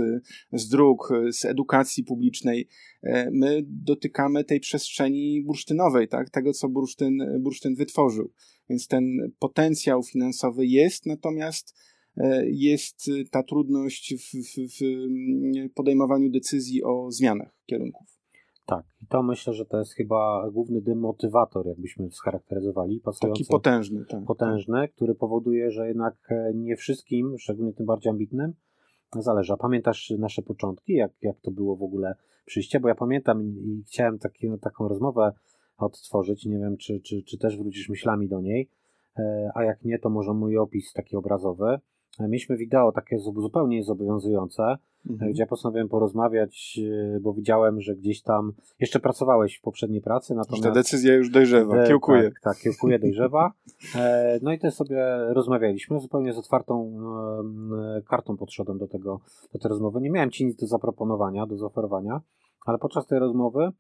z 0.54 0.70
dróg, 0.70 1.14
z 1.32 1.46
edukacji 1.46 2.04
publicznej, 2.04 2.68
e, 3.04 3.32
my 3.32 3.64
dotykamy 3.68 4.44
tej 4.44 4.60
przestrzeni 4.60 5.44
bursztynowej, 5.44 6.08
tak? 6.08 6.30
tego, 6.30 6.54
co 6.54 6.70
bursztyn, 6.70 7.40
bursztyn 7.40 7.76
wytworzył. 7.76 8.32
Więc 8.70 8.88
ten 8.88 9.32
potencjał 9.40 10.04
finansowy 10.04 10.66
jest, 10.66 11.06
natomiast 11.06 11.76
e, 12.18 12.50
jest 12.50 13.10
ta 13.32 13.44
trudność 13.44 14.16
w, 14.16 14.32
w, 14.32 14.68
w 14.80 15.74
podejmowaniu 15.74 16.30
decyzji 16.30 16.84
o 16.84 17.12
zmianach 17.12 17.56
kierunków. 17.66 18.17
Tak, 18.68 18.86
i 19.02 19.08
to 19.08 19.24
myślę, 19.24 19.54
że 19.54 19.66
to 19.66 19.80
jest 19.80 19.94
chyba 19.94 20.50
główny 20.52 20.82
demotywator, 20.82 21.68
jakbyśmy 21.68 22.12
scharakteryzowali. 22.12 23.02
Taki 23.22 23.46
potężny, 23.46 24.06
tak. 24.06 24.26
Potężny, 24.26 24.88
który 24.88 25.16
powoduje, 25.16 25.72
że 25.72 25.88
jednak 25.88 26.16
e, 26.30 26.52
nie 26.56 26.76
wszystkim, 26.76 27.38
szczególnie 27.38 27.74
tym 27.74 27.86
bardziej 27.86 28.10
ambitnym, 28.10 28.54
zależy. 29.20 29.54
A 29.54 29.58
pamiętasz 29.58 30.14
nasze 30.20 30.42
początki, 30.42 30.94
jak, 30.94 31.12
jak 31.22 31.40
to 31.42 31.52
było 31.52 31.76
w 31.76 31.84
ogóle 31.84 32.16
przyjście? 32.46 32.80
Bo 32.80 32.88
ja 32.88 32.96
pamiętam 32.96 33.44
i 33.44 33.84
chciałem 33.88 34.20
taki, 34.20 34.48
taką 34.62 34.88
rozmowę 34.88 35.34
odtworzyć. 35.78 36.46
Nie 36.46 36.60
wiem, 36.60 36.78
czy, 36.78 37.00
czy, 37.00 37.24
czy 37.24 37.38
też 37.38 37.58
wrócisz 37.58 37.90
myślami 37.90 38.28
do 38.28 38.42
niej, 38.42 38.70
e, 39.20 39.52
a 39.56 39.64
jak 39.64 39.84
nie, 39.84 40.00
to 40.00 40.10
może 40.10 40.34
mój 40.34 40.58
opis 40.58 40.94
taki 40.94 41.16
obrazowy. 41.16 41.80
Mieliśmy 42.20 42.58
wideo 42.58 42.92
takie 42.92 43.20
zupełnie 43.20 43.78
niezobowiązujące, 43.78 44.76
mhm. 45.10 45.32
gdzie 45.32 45.44
ja 45.44 45.48
postanowiłem 45.48 45.90
porozmawiać, 45.90 46.80
bo 47.22 47.34
widziałem, 47.34 47.82
że 47.82 47.96
gdzieś 47.96 48.22
tam 48.22 48.54
jeszcze 48.80 49.00
pracowałeś 49.00 49.58
w 49.58 49.62
poprzedniej 49.62 50.02
pracy. 50.02 50.36
Natomiast 50.36 50.64
ta 50.64 50.72
decyzja 50.72 51.16
już 51.16 51.30
dojrzewa, 51.30 51.76
de, 51.76 51.88
kiełkuje. 51.88 52.24
Tak, 52.24 52.42
tak, 52.44 52.58
kiełkuje, 52.58 53.00
dojrzewa. 53.00 53.52
No 54.42 54.52
i 54.52 54.60
też 54.60 54.74
sobie 54.74 55.06
rozmawialiśmy, 55.30 56.00
zupełnie 56.00 56.34
z 56.34 56.38
otwartą 56.38 57.00
kartą 58.10 58.38
podszedłem 58.38 58.78
do 58.78 58.88
tego, 58.88 59.20
do 59.54 59.60
tej 59.60 59.70
rozmowy. 59.70 60.02
Nie 60.02 60.10
miałem 60.10 60.32
ci 60.32 60.46
nic 60.46 60.56
do 60.56 60.68
zaproponowania, 60.68 61.46
do 61.46 61.58
zaoferowania, 61.58 62.22
ale 62.66 62.78
podczas 62.78 63.08
tej 63.08 63.20
rozmowy 63.20 63.72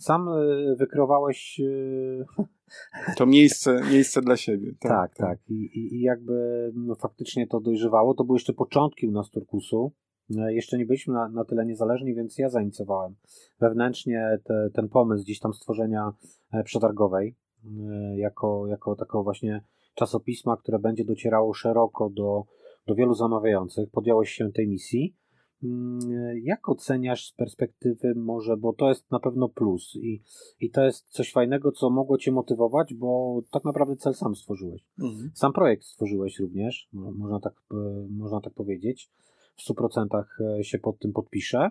sam 0.00 0.28
y, 0.28 0.76
wykreowałeś 0.76 1.60
y, 1.60 2.24
to 3.18 3.26
miejsce, 3.26 3.80
miejsce 3.90 4.22
dla 4.22 4.36
siebie. 4.36 4.72
Tak, 4.80 5.16
tak. 5.16 5.28
tak. 5.28 5.38
I, 5.48 5.54
i, 5.54 5.94
I, 5.94 6.00
jakby 6.00 6.70
no, 6.74 6.94
faktycznie 6.94 7.46
to 7.46 7.60
dojrzewało. 7.60 8.14
To 8.14 8.24
były 8.24 8.36
jeszcze 8.36 8.52
początki 8.52 9.06
u 9.06 9.10
nas 9.10 9.30
Turkusu. 9.30 9.92
E, 10.36 10.54
jeszcze 10.54 10.78
nie 10.78 10.86
byliśmy 10.86 11.14
na, 11.14 11.28
na 11.28 11.44
tyle 11.44 11.66
niezależni, 11.66 12.14
więc 12.14 12.38
ja 12.38 12.48
zainicjowałem 12.48 13.14
wewnętrznie 13.60 14.38
te, 14.44 14.70
ten 14.74 14.88
pomysł 14.88 15.24
gdzieś 15.24 15.38
tam 15.38 15.54
stworzenia 15.54 16.12
e, 16.52 16.62
przetargowej 16.62 17.36
e, 17.64 18.18
jako, 18.18 18.66
jako 18.66 18.96
takiego 18.96 19.22
właśnie 19.22 19.64
czasopisma, 19.94 20.56
które 20.56 20.78
będzie 20.78 21.04
docierało 21.04 21.54
szeroko 21.54 22.10
do, 22.10 22.44
do 22.86 22.94
wielu 22.94 23.14
zamawiających. 23.14 23.90
Podjąłeś 23.90 24.30
się 24.30 24.52
tej 24.52 24.68
misji. 24.68 25.16
Mm, 25.64 26.00
jak 26.42 26.68
oceniasz 26.68 27.26
z 27.26 27.32
perspektywy 27.32 28.14
może, 28.14 28.56
bo 28.56 28.72
to 28.72 28.88
jest 28.88 29.10
na 29.10 29.20
pewno 29.20 29.48
plus 29.48 29.96
i, 29.96 30.22
i 30.60 30.70
to 30.70 30.84
jest 30.84 31.08
coś 31.08 31.32
fajnego, 31.32 31.72
co 31.72 31.90
mogło 31.90 32.18
Cię 32.18 32.32
motywować, 32.32 32.94
bo 32.94 33.40
tak 33.50 33.64
naprawdę 33.64 33.96
cel 33.96 34.14
sam 34.14 34.36
stworzyłeś. 34.36 34.84
Mhm. 34.98 35.30
Sam 35.34 35.52
projekt 35.52 35.84
stworzyłeś 35.84 36.38
również, 36.38 36.88
można 36.92 37.40
tak, 37.40 37.54
e, 37.72 37.74
można 38.10 38.40
tak 38.40 38.54
powiedzieć. 38.54 39.10
W 39.56 39.70
100% 39.70 40.24
e, 40.58 40.64
się 40.64 40.78
pod 40.78 40.98
tym 40.98 41.12
podpiszę. 41.12 41.70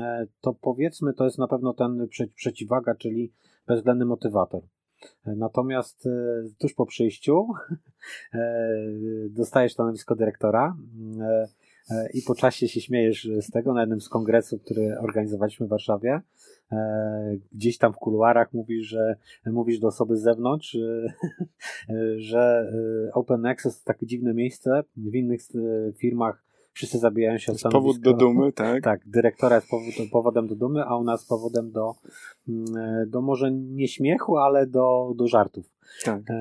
E, 0.00 0.26
to 0.40 0.54
powiedzmy, 0.54 1.14
to 1.14 1.24
jest 1.24 1.38
na 1.38 1.48
pewno 1.48 1.74
ten 1.74 2.08
przeciwwaga, 2.34 2.94
czyli 2.94 3.32
bezwzględny 3.66 4.04
motywator. 4.04 4.62
Natomiast 5.26 6.08
tuż 6.58 6.74
po 6.74 6.86
przyjściu 6.86 7.46
dostajesz 9.30 9.72
stanowisko 9.72 10.16
dyrektora 10.16 10.76
i 12.14 12.22
po 12.22 12.34
czasie 12.34 12.68
się 12.68 12.80
śmiejesz 12.80 13.28
z 13.40 13.50
tego 13.50 13.74
na 13.74 13.80
jednym 13.80 14.00
z 14.00 14.08
kongresów, 14.08 14.62
który 14.62 14.98
organizowaliśmy 14.98 15.66
w 15.66 15.70
Warszawie. 15.70 16.20
E, 16.72 17.36
gdzieś 17.52 17.78
tam 17.78 17.92
w 17.92 17.96
kuluarach 17.96 18.52
mówisz, 18.52 18.86
że 18.86 19.16
mówisz 19.46 19.78
do 19.78 19.88
osoby 19.88 20.16
z 20.16 20.22
zewnątrz, 20.22 20.76
że 22.16 22.72
e, 23.08 23.12
Open 23.12 23.40
Nexus 23.40 23.78
to 23.78 23.84
takie 23.84 24.06
dziwne 24.06 24.34
miejsce. 24.34 24.82
W 24.96 25.14
innych 25.14 25.40
firmach 25.98 26.44
wszyscy 26.72 26.98
zabijają 26.98 27.38
się 27.38 27.52
o 27.52 27.54
stanowisko. 27.54 27.80
Powód 27.80 28.00
do 28.00 28.12
dumy, 28.12 28.52
tak? 28.52 28.84
Tak, 28.84 29.00
dyrektora 29.06 29.56
jest 29.56 29.68
powód, 29.68 29.94
powodem 30.12 30.46
do 30.46 30.56
dumy, 30.56 30.84
a 30.84 30.96
u 30.96 31.04
nas 31.04 31.26
powodem 31.26 31.70
do, 31.70 31.94
mm, 32.48 33.10
do 33.10 33.22
może 33.22 33.52
nie 33.52 33.88
śmiechu, 33.88 34.36
ale 34.36 34.66
do, 34.66 35.12
do 35.16 35.26
żartów. 35.26 35.71
Tak, 36.04 36.22
tak. 36.24 36.38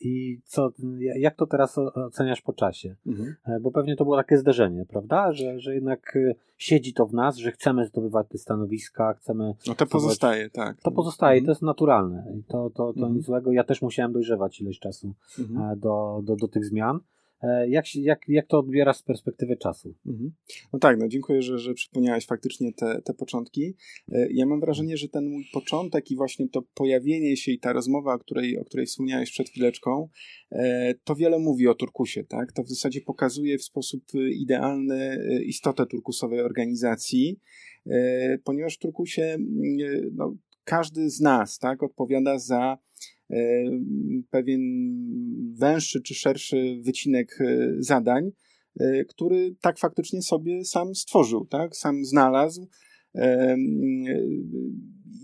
I 0.00 0.40
co, 0.44 0.72
jak 0.98 1.36
to 1.36 1.46
teraz 1.46 1.78
oceniasz 1.78 2.40
po 2.40 2.52
czasie? 2.52 2.96
Mhm. 3.06 3.34
E, 3.46 3.60
bo 3.60 3.70
pewnie 3.70 3.96
to 3.96 4.04
było 4.04 4.16
takie 4.16 4.36
zderzenie, 4.36 4.86
prawda? 4.86 5.32
Że, 5.32 5.60
że 5.60 5.74
jednak 5.74 6.16
e, 6.16 6.34
siedzi 6.56 6.94
to 6.94 7.06
w 7.06 7.14
nas, 7.14 7.36
że 7.36 7.52
chcemy 7.52 7.86
zdobywać 7.86 8.26
te 8.28 8.38
stanowiska, 8.38 9.14
chcemy. 9.14 9.54
No 9.66 9.74
to 9.74 9.86
pozostaje, 9.86 10.50
tak. 10.50 10.82
To 10.82 10.90
pozostaje, 10.90 11.38
mhm. 11.38 11.46
to 11.46 11.50
jest 11.50 11.62
naturalne. 11.62 12.24
I 12.38 12.42
to, 12.42 12.70
to, 12.70 12.92
to 12.92 13.00
mhm. 13.00 13.14
nic 13.14 13.24
złego. 13.24 13.52
Ja 13.52 13.64
też 13.64 13.82
musiałem 13.82 14.12
dojrzewać 14.12 14.60
ileś 14.60 14.78
czasu 14.78 15.14
mhm. 15.38 15.80
do, 15.80 16.20
do, 16.24 16.36
do 16.36 16.48
tych 16.48 16.64
zmian. 16.64 17.00
E, 17.42 17.68
jak, 17.68 17.94
jak, 17.94 18.28
jak 18.28 18.46
to 18.46 18.58
odbierasz 18.58 18.96
z 18.96 19.02
perspektywy 19.02 19.56
czasu? 19.56 19.94
Mhm. 20.06 20.32
No 20.72 20.78
tak, 20.78 20.98
no 20.98 21.08
dziękuję, 21.08 21.42
że, 21.42 21.58
że 21.58 21.74
przypomniałeś 21.74 22.26
faktycznie 22.26 22.72
te, 22.72 23.02
te 23.02 23.14
początki. 23.14 23.74
E, 24.12 24.28
ja 24.30 24.46
mam 24.46 24.60
wrażenie, 24.60 24.96
że 24.96 25.08
ten 25.08 25.30
mój 25.30 25.44
początek 25.52 26.10
i 26.10 26.16
właśnie 26.16 26.48
to 26.48 26.62
pojawienie 26.74 27.36
się 27.36 27.52
i 27.52 27.58
ta 27.58 27.72
rozmowa, 27.72 28.14
o 28.14 28.18
której, 28.18 28.58
o 28.58 28.64
której 28.64 28.86
wspomniałeś 28.86 29.30
przed 29.30 29.48
chwileczką, 29.48 30.08
e, 30.52 30.94
to 31.04 31.14
wiele 31.14 31.38
mówi 31.38 31.68
o 31.68 31.74
Turkusie, 31.74 32.24
tak? 32.24 32.52
To 32.52 32.62
w 32.62 32.68
zasadzie 32.68 33.00
pokazuje 33.00 33.58
w 33.58 33.62
sposób 33.62 34.04
idealny 34.32 35.18
istotę 35.46 35.86
turkusowej 35.86 36.40
organizacji, 36.40 37.40
ponieważ 38.44 38.76
w 38.76 38.78
Turkusie 38.78 39.36
no, 40.12 40.36
każdy 40.64 41.10
z 41.10 41.20
nas, 41.20 41.58
tak, 41.58 41.82
odpowiada 41.82 42.38
za 42.38 42.78
pewien 44.30 44.60
węższy 45.58 46.02
czy 46.02 46.14
szerszy 46.14 46.80
wycinek 46.82 47.38
e, 47.40 47.68
zadań, 47.78 48.30
e, 48.80 49.04
który 49.04 49.54
tak 49.60 49.78
faktycznie 49.78 50.22
sobie 50.22 50.64
sam 50.64 50.94
stworzył, 50.94 51.46
tak? 51.46 51.76
sam 51.76 52.04
znalazł 52.04 52.68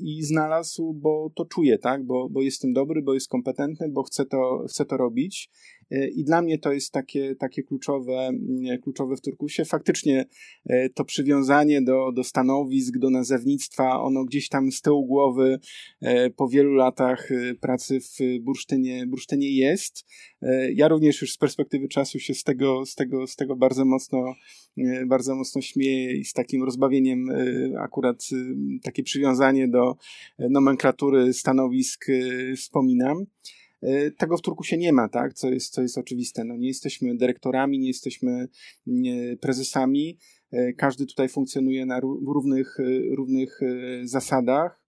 i 0.00 0.22
znalazł, 0.22 0.94
bo 0.94 1.30
to 1.34 1.44
czuje, 1.44 1.78
tak? 1.78 2.04
bo, 2.04 2.28
bo 2.30 2.42
jestem 2.42 2.72
dobry, 2.72 3.02
bo 3.02 3.14
jest 3.14 3.28
kompetentny, 3.28 3.88
bo 3.88 4.02
chcę 4.02 4.26
to, 4.26 4.64
chcę 4.68 4.84
to 4.84 4.96
robić. 4.96 5.50
E, 5.90 6.08
I 6.08 6.24
dla 6.24 6.42
mnie 6.42 6.58
to 6.58 6.72
jest 6.72 6.92
takie, 6.92 7.34
takie 7.34 7.62
kluczowe, 7.62 8.12
mm, 8.12 8.80
kluczowe 8.82 9.16
w 9.16 9.20
Turkusie. 9.20 9.64
Faktycznie 9.64 10.26
e, 10.66 10.88
to 10.90 11.04
przywiązanie 11.04 11.82
do, 11.82 12.12
do 12.12 12.24
stanowisk, 12.24 12.98
do 12.98 13.10
nazewnictwa, 13.10 14.00
ono 14.00 14.24
gdzieś 14.24 14.48
tam 14.48 14.72
z 14.72 14.80
tyłu 14.80 15.06
głowy 15.06 15.58
e, 16.00 16.30
po 16.30 16.48
wielu 16.48 16.74
latach 16.74 17.28
pracy 17.60 18.00
w 18.00 18.18
bursztynie, 18.40 19.06
bursztynie 19.06 19.56
jest. 19.56 20.06
Ja 20.74 20.88
również 20.88 21.20
już 21.20 21.32
z 21.32 21.38
perspektywy 21.38 21.88
czasu 21.88 22.18
się 22.18 22.34
z 22.34 22.42
tego, 22.44 22.86
z 22.86 22.94
tego, 22.94 23.26
z 23.26 23.36
tego 23.36 23.56
bardzo 23.56 23.84
mocno 23.84 24.34
bardzo 25.06 25.34
mocno 25.34 25.62
śmieję 25.62 26.16
i 26.16 26.24
z 26.24 26.32
takim 26.32 26.62
rozbawieniem 26.62 27.28
akurat 27.78 28.24
takie 28.82 29.02
przywiązanie 29.02 29.68
do 29.68 29.96
nomenklatury 30.38 31.32
stanowisk 31.32 32.06
wspominam. 32.56 33.26
E, 33.82 34.10
tego 34.10 34.36
w 34.36 34.42
Turkusie 34.42 34.76
nie 34.76 34.92
ma, 34.92 35.08
tak? 35.08 35.34
co, 35.34 35.50
jest, 35.50 35.72
co 35.72 35.82
jest 35.82 35.98
oczywiste. 35.98 36.44
No, 36.44 36.56
nie 36.56 36.68
jesteśmy 36.68 37.16
dyrektorami, 37.16 37.78
nie 37.78 37.88
jesteśmy 37.88 38.48
prezesami. 39.40 40.18
E, 40.52 40.72
każdy 40.72 41.06
tutaj 41.06 41.28
funkcjonuje 41.28 41.86
na 41.86 42.00
równych, 42.00 42.80
e, 42.80 43.16
równych 43.16 43.60
zasadach. 44.04 44.82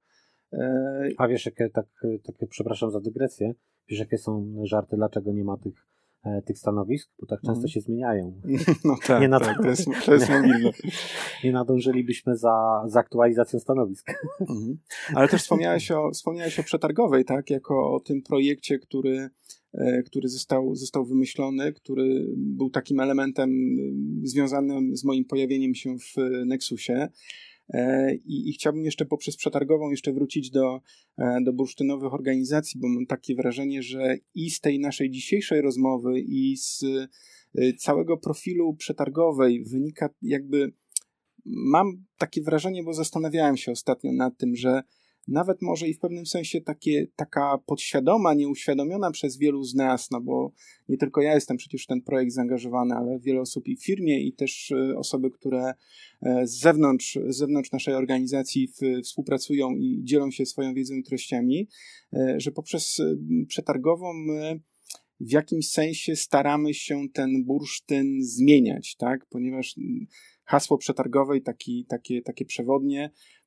A 1.19 1.29
wiesz, 1.29 1.47
jakie, 1.47 1.71
tak, 1.71 1.87
takie, 2.25 2.47
przepraszam 2.47 2.91
za 2.91 3.01
dygresję, 3.01 3.55
wiesz, 3.89 3.99
jakie 3.99 4.19
są 4.19 4.55
żarty, 4.63 4.97
dlaczego 4.97 5.33
nie 5.33 5.45
ma 5.45 5.57
tych 5.57 5.88
tych 6.47 6.59
stanowisk, 6.59 7.11
bo 7.21 7.27
tak 7.27 7.41
często 7.41 7.59
mm. 7.59 7.69
się 7.69 7.81
zmieniają. 7.81 8.41
No 8.85 8.97
tak, 9.07 9.23
nie 9.23 9.29
tak 9.29 9.63
to, 9.63 9.69
jest, 9.69 9.89
to 10.05 10.15
jest 10.15 10.29
mobilne. 10.43 10.71
nie 11.45 11.53
nadążylibyśmy 11.53 12.37
za, 12.37 12.85
za 12.87 13.01
aktualizacją 13.01 13.61
stanowisk. 13.61 14.11
Mm. 14.41 14.79
Ale 15.15 15.29
też 15.29 15.43
wspomniałeś 15.43 15.91
o, 15.91 16.11
wspomniałeś 16.11 16.61
o 16.61 16.63
przetargowej, 16.63 17.25
tak, 17.25 17.51
jako 17.51 17.95
o 17.95 18.01
tym 18.01 18.23
projekcie, 18.23 18.79
który, 18.79 19.31
e, 19.75 20.03
który 20.03 20.29
został, 20.29 20.75
został 20.75 21.05
wymyślony, 21.05 21.73
który 21.73 22.27
był 22.37 22.71
takim 22.71 23.01
elementem 23.01 23.51
związanym 24.23 24.97
z 24.97 25.05
moim 25.05 25.25
pojawieniem 25.25 25.75
się 25.75 25.97
w 25.99 26.15
Nexusie. 26.47 27.09
E, 27.75 28.15
I, 28.15 28.49
I, 28.49 28.53
chciałbym 28.53 28.85
jeszcze 28.85 29.05
poprzez 29.07 29.37
przetargową 29.37 29.91
jeszcze 29.91 30.13
wrócić 30.13 30.51
do, 30.51 30.81
e, 31.19 31.39
do 31.45 31.53
bursztynowych 31.53 32.15
organizacji, 32.15 32.81
bo 32.81 32.89
mam 32.89 33.07
takie 33.07 33.35
wrażenie, 33.35 33.83
że 33.83 34.17
i 34.35 34.51
z 34.51 34.61
tej 34.61 34.81
naszej 34.81 35.11
dzisiejszej 35.11 35.61
rozmowy, 35.61 36.21
i 36.21 36.57
z 36.57 36.85
e, 37.55 37.73
całego 37.73 38.17
profilu 38.17 38.75
przetargowej 38.75 39.65
wynika 39.65 40.11
jakby. 40.23 40.73
Mam 41.51 42.05
takie 42.19 42.43
wrażenie, 42.43 42.83
bo 42.83 42.93
zastanawiałem 42.93 43.57
się 43.57 43.73
ostatnio 43.73 44.13
nad 44.13 44.39
tym, 44.39 44.57
że 44.57 44.83
nawet 45.29 45.63
może 45.63 45.89
i 45.89 45.95
w 45.95 45.99
pewnym 45.99 46.27
sensie 46.27 46.61
takie, 46.61 47.07
taka 47.17 47.59
podświadoma, 47.67 48.35
nieuświadomiona 48.35 49.11
przez 49.11 49.37
wielu 49.37 49.65
z 49.65 49.75
nas, 49.75 50.11
no 50.11 50.21
bo 50.21 50.53
nie 50.89 50.97
tylko 50.97 51.23
ja 51.23 51.35
jestem 51.35 51.57
przecież 51.57 51.85
w 51.85 51.87
ten 51.87 52.03
projekt 52.03 52.33
zaangażowany, 52.33 52.95
ale 52.95 53.19
wiele 53.21 53.41
osób 53.41 53.69
i 53.69 53.77
w 53.77 53.85
firmie, 53.85 54.21
i 54.21 54.33
też 54.33 54.73
e, 54.73 54.99
osoby, 54.99 55.31
które 55.31 55.75
e, 56.23 56.47
z 56.47 56.61
zewnątrz, 56.61 57.19
z 57.29 57.37
zewnątrz 57.37 57.73
naszej 57.73 57.95
organizacji 57.95 58.69
w, 58.69 59.03
współpracują 59.05 59.75
i 59.75 60.01
dzielą 60.05 60.31
się 60.31 60.47
swoją 60.47 60.75
wiedzą 60.75 60.95
i 60.95 61.03
treściami, 61.03 61.69
e, 62.13 62.35
że 62.41 62.53
poprzez 62.53 63.03
przetargową 63.49 64.13
my 64.15 64.61
w 65.21 65.33
jakimś 65.33 65.71
sensie 65.71 66.17
staramy 66.17 66.75
się 66.75 67.09
ten 67.13 67.45
bursztyn 67.45 68.17
zmieniać, 68.21 68.97
tak? 68.97 69.27
Ponieważ 69.27 69.75
hasło 70.45 70.79
przetargowe 70.79 71.37
i 71.37 71.43
taki, 71.43 71.87
takie, 71.89 72.23
takie 72.23 72.45
przewodnie 72.45 73.11
Mm, 73.11 73.11
mm, 73.11 73.38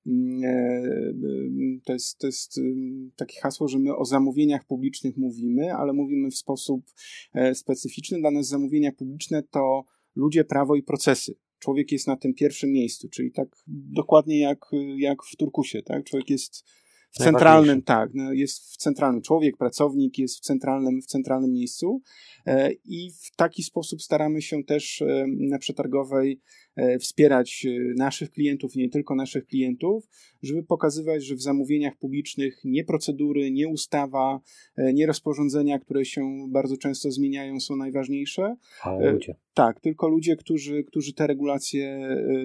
to 1.86 1.94
jest, 1.94 2.18
to 2.18 2.28
jest 2.28 2.58
mm, 2.58 3.12
takie 3.16 3.40
hasło, 3.42 3.68
że 3.68 3.80
my 3.80 3.96
o 3.96 4.06
zamówieniach 4.06 4.66
publicznych 4.66 5.18
mówimy, 5.18 5.74
ale 5.74 5.94
mówimy 5.94 6.32
w 6.32 6.36
sposób 6.36 6.86
e, 7.34 7.56
specyficzny. 7.56 8.20
Dla 8.20 8.32
nas 8.32 8.48
zamówienia 8.48 8.92
publiczne 8.92 9.44
to 9.44 9.86
ludzie, 10.16 10.44
prawo 10.44 10.76
i 10.76 10.84
procesy. 10.84 11.36
Człowiek 11.60 11.92
jest 11.92 12.08
na 12.08 12.18
tym 12.18 12.34
pierwszym 12.34 12.72
miejscu, 12.72 13.10
czyli 13.10 13.32
tak 13.32 13.48
dokładnie 13.68 14.40
jak, 14.40 14.66
jak 14.98 15.24
w 15.24 15.36
Turkusie. 15.36 15.84
Tak? 15.84 16.04
Człowiek 16.04 16.30
jest 16.30 16.64
centralnym, 17.12 17.82
tak, 17.82 18.10
no, 18.14 18.34
jest 18.34 18.74
w 18.74 18.78
centralnym, 18.78 19.22
człowiek, 19.22 19.58
pracownik 19.58 20.18
jest 20.18 20.38
w 20.38 20.40
centralnym, 20.40 21.02
w 21.02 21.06
centralnym 21.06 21.52
miejscu 21.52 22.02
e, 22.46 22.72
i 22.72 23.12
w 23.12 23.36
taki 23.36 23.64
sposób 23.64 24.02
staramy 24.02 24.42
się 24.42 24.64
też 24.64 25.02
e, 25.02 25.26
na 25.28 25.60
przetargowej 25.60 26.42
e, 26.76 27.00
wspierać 27.00 27.68
naszych 27.96 28.32
klientów, 28.32 28.76
nie 28.76 28.90
tylko 28.90 29.16
naszych 29.16 29.46
klientów, 29.46 30.08
żeby 30.44 30.64
pokazywać, 30.64 31.26
że 31.26 31.36
w 31.36 31.42
zamówieniach 31.42 31.98
publicznych 31.98 32.62
nie 32.64 32.84
procedury, 32.84 33.52
nie 33.52 33.68
ustawa, 33.68 34.40
nie 34.78 35.06
rozporządzenia, 35.06 35.80
które 35.80 36.06
się 36.06 36.46
bardzo 36.50 36.78
często 36.78 37.12
zmieniają, 37.12 37.60
są 37.60 37.76
najważniejsze. 37.76 38.56
Ale 38.82 39.12
ludzie. 39.12 39.36
Tak, 39.54 39.80
tylko 39.80 40.08
ludzie, 40.08 40.36
którzy, 40.36 40.84
którzy 40.84 41.14
te 41.14 41.28
regulacje 41.28 42.00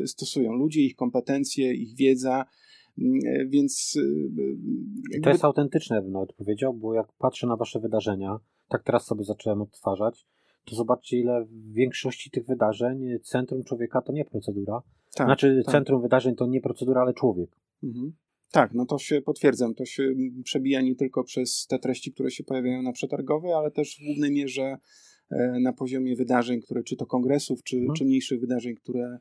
stosują. 0.06 0.52
Ludzie, 0.52 0.80
ich 0.80 0.96
kompetencje, 0.96 1.74
ich 1.74 1.96
wiedza, 1.96 2.44
więc. 3.46 3.94
E, 3.96 4.02
jakby... 5.12 5.24
To 5.24 5.30
jest 5.30 5.44
autentyczne, 5.44 6.02
bym 6.02 6.12
nawet 6.12 6.32
powiedział, 6.32 6.74
bo 6.74 6.94
jak 6.94 7.12
patrzę 7.18 7.46
na 7.46 7.56
Wasze 7.56 7.80
wydarzenia, 7.80 8.40
tak 8.68 8.82
teraz 8.82 9.06
sobie 9.06 9.24
zacząłem 9.24 9.62
odtwarzać, 9.62 10.26
to 10.64 10.76
zobaczcie, 10.76 11.20
ile 11.20 11.44
w 11.44 11.72
większości 11.72 12.30
tych 12.30 12.46
wydarzeń 12.46 13.18
centrum 13.22 13.64
człowieka 13.64 14.02
to 14.02 14.12
nie 14.12 14.24
procedura. 14.24 14.82
Tak, 15.14 15.26
znaczy, 15.26 15.62
tak. 15.64 15.72
centrum 15.72 16.02
wydarzeń 16.02 16.34
to 16.34 16.46
nie 16.46 16.60
procedura, 16.60 17.00
ale 17.00 17.14
człowiek. 17.14 17.50
Mhm. 17.82 18.12
Tak, 18.52 18.74
no 18.74 18.86
to 18.86 18.98
się 18.98 19.22
potwierdzam. 19.22 19.74
To 19.74 19.84
się 19.84 20.14
przebija 20.44 20.80
nie 20.80 20.94
tylko 20.94 21.24
przez 21.24 21.66
te 21.66 21.78
treści, 21.78 22.12
które 22.12 22.30
się 22.30 22.44
pojawiają 22.44 22.82
na 22.82 22.92
przetargowej, 22.92 23.52
ale 23.52 23.70
też 23.70 23.96
w 23.96 24.04
głównej 24.04 24.32
mierze 24.32 24.62
e, 24.62 24.78
na 25.60 25.72
poziomie 25.72 26.16
wydarzeń, 26.16 26.60
które 26.60 26.82
czy 26.82 26.96
to 26.96 27.06
kongresów, 27.06 27.62
czy, 27.62 27.76
mhm. 27.76 27.94
czy 27.94 28.04
mniejszych 28.04 28.40
wydarzeń, 28.40 28.74
które, 28.74 29.18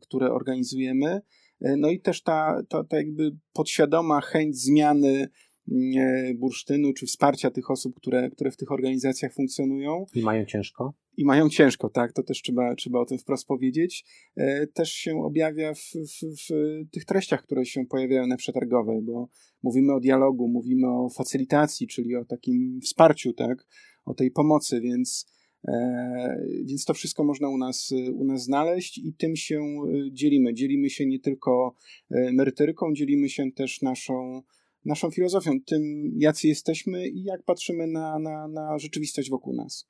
które 0.00 0.32
organizujemy. 0.32 1.20
E, 1.62 1.76
no 1.76 1.90
i 1.90 2.00
też 2.00 2.22
ta, 2.22 2.62
ta, 2.68 2.84
ta 2.84 2.96
jakby 2.96 3.36
podświadoma 3.52 4.20
chęć 4.20 4.56
zmiany 4.56 5.28
mm, 5.68 5.92
e, 5.98 6.34
bursztynu, 6.34 6.92
czy 6.92 7.06
wsparcia 7.06 7.50
tych 7.50 7.70
osób, 7.70 7.96
które, 7.96 8.30
które 8.30 8.50
w 8.50 8.56
tych 8.56 8.72
organizacjach 8.72 9.34
funkcjonują. 9.34 10.06
I 10.14 10.22
mają 10.22 10.44
ciężko. 10.44 10.94
I 11.16 11.24
mają 11.24 11.48
ciężko, 11.48 11.88
tak, 11.88 12.12
to 12.12 12.22
też 12.22 12.42
trzeba, 12.42 12.74
trzeba 12.74 13.00
o 13.00 13.04
tym 13.04 13.18
wprost 13.18 13.46
powiedzieć. 13.46 14.04
E, 14.36 14.66
też 14.66 14.92
się 14.92 15.24
objawia 15.24 15.74
w, 15.74 15.78
w, 15.78 16.50
w 16.50 16.90
tych 16.90 17.04
treściach, 17.04 17.42
które 17.42 17.64
się 17.64 17.86
pojawiają 17.86 18.26
na 18.26 18.36
przetargowej, 18.36 19.02
bo 19.02 19.28
mówimy 19.62 19.94
o 19.94 20.00
dialogu, 20.00 20.48
mówimy 20.48 20.86
o 20.88 21.08
facylitacji, 21.08 21.86
czyli 21.86 22.16
o 22.16 22.24
takim 22.24 22.80
wsparciu, 22.82 23.32
tak, 23.32 23.66
o 24.04 24.14
tej 24.14 24.30
pomocy, 24.30 24.80
więc 24.80 25.32
E, 25.68 26.46
więc 26.64 26.84
to 26.84 26.94
wszystko 26.94 27.24
można 27.24 27.48
u 27.48 27.58
nas, 27.58 27.94
u 28.14 28.24
nas 28.24 28.42
znaleźć 28.42 28.98
i 28.98 29.14
tym 29.14 29.36
się 29.36 29.60
e, 29.60 30.12
dzielimy. 30.12 30.54
Dzielimy 30.54 30.90
się 30.90 31.06
nie 31.06 31.20
tylko 31.20 31.74
e, 32.10 32.32
merytoryką, 32.32 32.94
dzielimy 32.94 33.28
się 33.28 33.52
też 33.52 33.82
naszą, 33.82 34.42
naszą 34.84 35.10
filozofią, 35.10 35.52
tym 35.66 36.10
jacy 36.16 36.48
jesteśmy 36.48 37.08
i 37.08 37.22
jak 37.22 37.42
patrzymy 37.42 37.86
na, 37.86 38.18
na, 38.18 38.48
na 38.48 38.78
rzeczywistość 38.78 39.30
wokół 39.30 39.54
nas. 39.54 39.88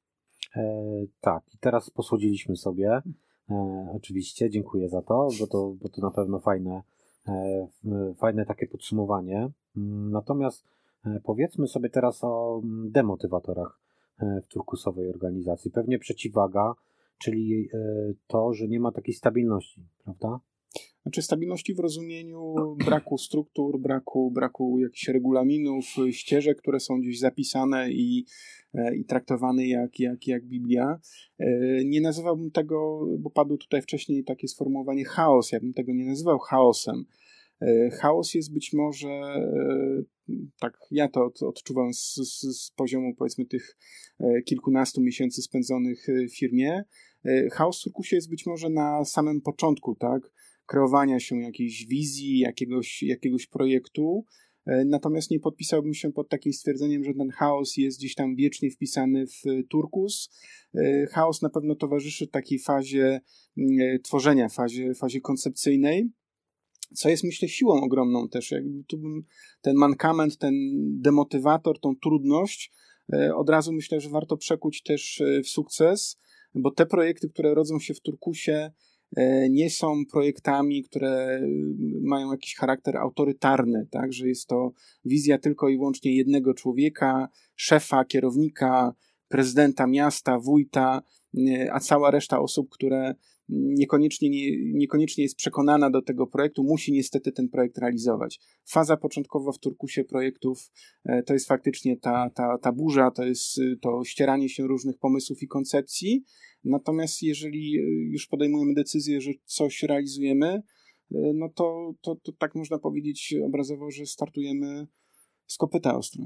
E, 0.57 0.63
tak, 1.21 1.45
i 1.55 1.59
teraz 1.59 1.91
posłodziliśmy 1.91 2.57
sobie. 2.57 3.03
E, 3.51 3.89
oczywiście, 3.97 4.51
dziękuję 4.51 4.89
za 4.89 5.03
to, 5.03 5.29
bo 5.41 5.47
to, 5.47 5.75
bo 5.83 5.89
to 5.89 6.03
na 6.03 6.11
pewno 6.11 6.41
fajne, 6.41 6.83
e, 7.29 7.69
fajne 8.19 8.47
takie 8.47 8.67
podsumowanie. 8.67 9.51
Mm, 9.77 10.11
natomiast 10.11 10.65
powiedzmy 11.25 11.69
sobie 11.69 11.91
teraz 11.91 12.25
o 12.25 12.61
demotywatorach 12.65 13.83
w 14.21 14.47
turkusowej 14.47 15.09
organizacji. 15.09 15.71
Pewnie 15.71 15.99
przeciwwaga, 15.99 16.75
czyli 17.19 17.69
e, 17.75 17.79
to, 18.27 18.55
że 18.55 18.69
nie 18.69 18.81
ma 18.81 18.93
takiej 18.93 19.15
stabilności, 19.15 19.87
prawda? 20.05 20.41
Znaczy 21.03 21.23
stabilności 21.23 21.75
w 21.75 21.79
rozumieniu 21.79 22.55
braku 22.87 23.19
struktur, 23.19 23.81
braku, 23.81 24.31
braku 24.31 24.79
jakichś 24.79 25.09
regulaminów, 25.09 25.85
ścieżek, 26.11 26.59
które 26.59 26.81
są 26.81 27.01
gdzieś 27.01 27.19
zapisane 27.19 27.91
i, 27.91 28.25
e, 28.75 28.97
i 28.97 29.05
traktowane 29.05 29.67
jak, 29.67 30.01
jak, 30.01 30.27
jak 30.27 30.45
Biblia. 30.45 31.01
Nie 31.85 32.01
nazywałbym 32.01 32.51
tego, 32.51 33.07
bo 33.19 33.31
padło 33.31 33.57
tutaj 33.57 33.83
wcześniej 33.83 34.25
takie 34.25 34.49
sformułowanie 34.49 35.05
chaos, 35.05 35.53
ja 35.53 35.61
bym 35.61 35.73
tego 35.73 35.93
nie 35.93 36.07
nazywał 36.07 36.39
chaosem. 36.39 37.05
Chaos 38.01 38.35
jest 38.35 38.53
być 38.53 38.73
może 38.73 39.21
tak 40.61 40.79
ja 40.91 41.09
to 41.09 41.31
odczuwam 41.41 41.95
z, 41.95 42.15
z, 42.15 42.41
z, 42.41 42.71
poziomu 42.71 43.15
powiedzmy 43.15 43.47
tych 43.47 43.77
e, 44.21 44.43
kilkunastu 44.43 45.01
miesięcy 45.01 45.43
spędzonych 45.43 46.09
e, 46.09 46.27
w 46.27 46.39
firmie. 46.39 46.85
E, 47.25 47.51
chaos 47.51 47.81
w 47.81 47.85
Turkusie 47.85 48.17
jest 48.17 48.31
być 48.31 48.47
może 48.47 48.71
na 48.71 49.05
samym 49.05 49.41
początku, 49.41 49.95
tak, 49.95 50.33
kreowania 50.67 51.21
się 51.21 51.41
jakiejś 51.41 51.87
wizji, 51.87 52.39
jakiegoś, 52.39 53.03
jakiegoś 53.03 53.47
projektu, 53.47 54.25
natomiast 54.87 55.31
nie 55.31 55.41
podpisałbym 55.41 55.95
się 55.95 56.13
pod 56.13 56.29
takim 56.29 56.53
stwierdzeniem, 56.53 57.05
że 57.05 57.15
ten 57.15 57.31
chaos 57.31 57.77
jest 57.77 57.99
gdzieś 57.99 58.15
tam 58.15 58.37
wiecznie 58.37 58.71
wpisany 58.71 59.27
w 59.27 59.69
Turkus. 59.71 60.31
Chaos 61.11 61.43
na 61.43 61.51
pewno 61.51 61.75
towarzyszy 61.75 62.29
takiej 62.29 62.59
fazie 62.59 63.21
tworzenia, 64.03 64.49
fazie, 64.49 64.95
fazie 64.95 65.21
koncepcyjnej, 65.21 66.11
co 66.95 67.09
jest 67.09 67.25
myślę 67.25 67.49
siłą 67.49 67.81
ogromną 67.81 68.29
też. 68.29 68.51
Jakby 68.51 68.85
tu 68.85 68.99
bym 68.99 69.25
ten 69.61 69.77
mankament, 69.77 70.39
ten 70.39 70.55
demotywator, 71.01 71.81
tą 71.81 71.97
trudność 72.03 72.73
e, 73.13 73.35
od 73.35 73.51
razu 73.51 73.73
myślę, 73.73 74.01
że 74.01 74.11
warto 74.11 74.37
przekuć 74.37 74.83
też 74.83 75.21
e, 75.21 75.43
w 75.43 75.49
sukces, 75.49 76.21
bo 76.55 76.71
te 76.71 76.87
projekty, 76.87 77.29
które 77.29 77.55
rodzą 77.55 77.79
się 77.79 77.95
w 77.95 78.01
Turkusie, 78.01 78.71
e, 79.17 79.51
nie 79.51 79.71
są 79.71 80.03
projektami, 80.13 80.83
które 80.83 81.41
mają 82.03 82.31
jakiś 82.31 82.57
charakter 82.57 82.97
autorytarny, 82.97 83.87
tak, 83.91 84.13
że 84.13 84.29
jest 84.29 84.47
to 84.49 84.73
wizja 85.05 85.39
tylko 85.39 85.69
i 85.69 85.77
wyłącznie 85.77 86.17
jednego 86.17 86.55
człowieka, 86.55 87.29
szefa, 87.57 88.05
kierownika, 88.05 88.95
prezydenta 89.29 89.87
miasta, 89.87 90.39
wójta, 90.39 91.03
a 91.73 91.81
cała 91.81 92.11
reszta 92.11 92.41
osób, 92.41 92.69
które 92.71 93.15
niekoniecznie, 93.49 94.31
nie, 94.31 94.73
niekoniecznie 94.75 95.25
jest 95.25 95.37
przekonana 95.37 95.91
do 95.91 96.03
tego 96.03 96.27
projektu, 96.27 96.65
musi 96.65 96.93
niestety 96.93 97.33
ten 97.33 97.49
projekt 97.49 97.79
realizować. 97.79 98.41
Faza 98.65 98.97
początkowa 98.97 99.53
w 99.53 99.59
Turkusie 99.59 100.05
projektów 100.05 100.71
e, 101.05 101.23
to 101.23 101.33
jest 101.33 101.49
faktycznie 101.49 101.97
ta, 101.97 102.31
ta, 102.31 102.59
ta 102.59 102.73
burza, 102.73 103.11
to 103.11 103.25
jest 103.25 103.59
y, 103.59 103.77
to 103.83 104.05
ścieranie 104.05 104.49
się 104.49 104.67
różnych 104.67 104.99
pomysłów 104.99 105.43
i 105.43 105.49
koncepcji. 105.49 106.25
Natomiast 106.65 107.23
jeżeli 107.23 107.79
y, 107.79 108.11
już 108.13 108.27
podejmujemy 108.27 108.75
decyzję, 108.75 109.21
że 109.21 109.31
coś 109.45 109.83
realizujemy, 109.83 110.63
y, 111.13 111.33
no 111.35 111.49
to, 111.49 111.95
to, 112.01 112.17
to 112.17 112.33
tak 112.33 112.55
można 112.55 112.79
powiedzieć 112.79 113.35
obrazowo, 113.47 113.91
że 113.91 114.07
startujemy 114.07 114.87
z 115.47 115.57
kopyta 115.57 115.97
ostro. 115.97 116.25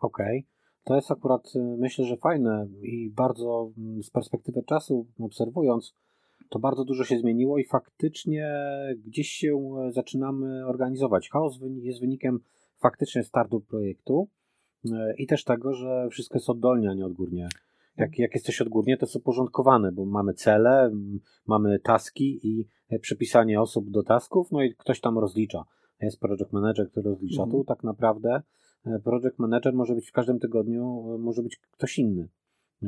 Okej. 0.00 0.38
Okay. 0.38 0.58
To 0.84 0.94
jest 0.94 1.10
akurat, 1.10 1.52
myślę, 1.78 2.04
że 2.04 2.16
fajne 2.16 2.68
i 2.82 3.10
bardzo 3.10 3.72
mm, 3.78 4.02
z 4.02 4.10
perspektywy 4.10 4.62
czasu 4.62 5.06
obserwując, 5.18 5.94
to 6.48 6.58
bardzo 6.58 6.84
dużo 6.84 7.04
się 7.04 7.18
zmieniło 7.18 7.58
i 7.58 7.64
faktycznie 7.64 8.52
gdzieś 9.04 9.28
się 9.28 9.76
e, 9.88 9.92
zaczynamy 9.92 10.66
organizować. 10.66 11.28
Chaos 11.30 11.58
jest 11.82 12.00
wynikiem 12.00 12.40
faktycznie 12.76 13.24
startu 13.24 13.60
projektu 13.60 14.28
e, 14.92 15.14
i 15.16 15.26
też 15.26 15.44
tego, 15.44 15.74
że 15.74 16.08
wszystko 16.10 16.38
jest 16.38 16.50
oddolnie, 16.50 16.90
a 16.90 16.94
nie 16.94 17.06
odgórnie. 17.06 17.48
Jak, 17.96 18.18
jak 18.18 18.34
jest 18.34 18.46
coś 18.46 18.60
odgórnie, 18.60 18.96
to 18.96 19.06
jest 19.06 19.16
uporządkowane, 19.16 19.92
bo 19.92 20.04
mamy 20.04 20.34
cele, 20.34 20.90
mamy 21.46 21.78
taski 21.78 22.40
i 22.42 22.66
e, 22.90 22.98
przypisanie 22.98 23.60
osób 23.60 23.90
do 23.90 24.02
tasków, 24.02 24.52
no 24.52 24.62
i 24.62 24.74
ktoś 24.74 25.00
tam 25.00 25.18
rozlicza. 25.18 25.64
Jest 26.00 26.20
project 26.20 26.52
manager, 26.52 26.90
który 26.90 27.10
rozlicza. 27.10 27.42
Mhm. 27.42 27.50
Tu 27.50 27.64
tak 27.64 27.84
naprawdę 27.84 28.42
project 29.04 29.38
manager 29.38 29.74
może 29.74 29.94
być 29.94 30.08
w 30.08 30.12
każdym 30.12 30.38
tygodniu, 30.38 31.18
może 31.18 31.42
być 31.42 31.56
ktoś 31.70 31.98
inny 31.98 32.28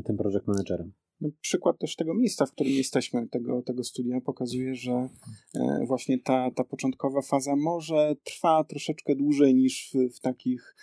tym 0.05 0.17
project 0.17 0.47
managerem. 0.47 0.93
No, 1.21 1.29
przykład 1.41 1.79
też 1.79 1.97
tego 1.97 2.15
miejsca, 2.15 2.47
w 2.47 2.53
którym 2.53 2.73
jesteśmy, 2.73 3.29
tego, 3.29 3.63
tego 3.63 3.85
studia, 3.85 4.21
pokazuje, 4.21 4.75
że 4.75 5.09
e, 5.55 5.85
właśnie 5.87 6.19
ta, 6.19 6.51
ta 6.51 6.65
początkowa 6.65 7.23
faza 7.23 7.57
może 7.57 8.17
trwa 8.25 8.65
troszeczkę 8.65 9.17
dłużej 9.17 9.55
niż 9.55 9.91
w, 9.95 10.17
w 10.17 10.21
takich 10.21 10.75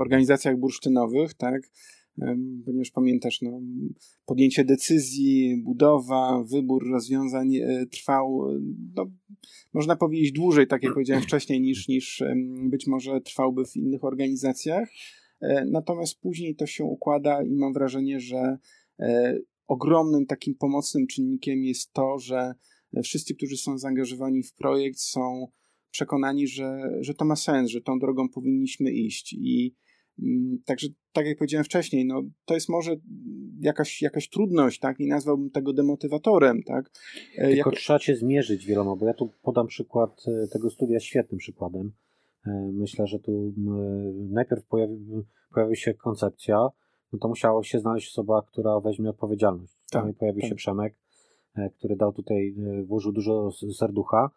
organizacjach 0.00 0.58
bursztynowych, 0.58 1.34
tak? 1.34 1.70
ponieważ 2.64 2.90
pamiętasz, 2.90 3.42
no, 3.42 3.60
podjęcie 4.26 4.64
decyzji, 4.64 5.62
budowa, 5.64 6.44
wybór 6.52 6.90
rozwiązań 6.90 7.56
e, 7.56 7.86
trwał, 7.86 8.44
no, 8.94 9.10
można 9.72 9.96
powiedzieć, 9.96 10.32
dłużej, 10.32 10.66
tak 10.66 10.82
jak 10.82 10.94
powiedziałem 10.94 11.22
wcześniej, 11.22 11.60
niż, 11.60 11.88
niż 11.88 12.22
być 12.70 12.86
może 12.86 13.20
trwałby 13.20 13.64
w 13.64 13.76
innych 13.76 14.04
organizacjach. 14.04 14.88
E, 15.40 15.64
natomiast 15.64 16.20
później 16.20 16.56
to 16.56 16.66
się 16.66 16.84
układa 16.84 17.42
i 17.42 17.56
mam 17.56 17.72
wrażenie, 17.72 18.20
że 18.20 18.58
e, 18.98 19.38
ogromnym 19.66 20.26
takim 20.26 20.54
pomocnym 20.54 21.06
czynnikiem 21.06 21.64
jest 21.64 21.92
to, 21.92 22.18
że 22.18 22.54
wszyscy, 23.02 23.34
którzy 23.34 23.56
są 23.56 23.78
zaangażowani 23.78 24.42
w 24.42 24.54
projekt, 24.54 24.98
są 25.00 25.48
przekonani, 25.90 26.46
że, 26.46 26.90
że 27.00 27.14
to 27.14 27.24
ma 27.24 27.36
sens, 27.36 27.70
że 27.70 27.80
tą 27.80 27.98
drogą 27.98 28.28
powinniśmy 28.28 28.90
iść. 28.90 29.32
I 29.32 29.74
mm, 30.18 30.58
także, 30.64 30.88
tak 31.12 31.26
jak 31.26 31.38
powiedziałem 31.38 31.64
wcześniej, 31.64 32.06
no, 32.06 32.22
to 32.44 32.54
jest 32.54 32.68
może 32.68 32.96
jakaś, 33.60 34.02
jakaś 34.02 34.28
trudność, 34.28 34.80
tak? 34.80 34.98
Nie 34.98 35.06
nazwałbym 35.06 35.50
tego 35.50 35.72
demotywatorem, 35.72 36.62
tak? 36.62 36.90
E, 37.36 37.48
Tylko 37.48 37.70
jak... 37.70 37.78
trzeba 37.78 37.98
się 37.98 38.16
zmierzyć 38.16 38.66
wieloma, 38.66 38.96
bo 38.96 39.06
ja 39.06 39.14
tu 39.14 39.30
podam 39.42 39.66
przykład 39.66 40.24
tego 40.52 40.70
studia 40.70 41.00
świetnym 41.00 41.38
przykładem 41.38 41.92
Myślę, 42.72 43.06
że 43.06 43.18
tu 43.18 43.52
najpierw 44.30 44.64
pojawi, 44.64 44.98
pojawi 45.54 45.76
się 45.76 45.94
koncepcja, 45.94 46.68
no 47.12 47.18
to 47.18 47.28
musiało 47.28 47.62
się 47.62 47.78
znaleźć 47.78 48.08
osoba, 48.08 48.42
która 48.42 48.80
weźmie 48.80 49.10
odpowiedzialność. 49.10 49.78
Tak, 49.90 50.04
no 50.04 50.10
i 50.10 50.14
pojawił 50.14 50.40
tak. 50.40 50.50
się 50.50 50.54
Przemek, 50.54 50.94
który 51.78 51.96
dał 51.96 52.12
tutaj, 52.12 52.54
włożył 52.86 53.12
dużo 53.12 53.50
serducha, 53.50 54.30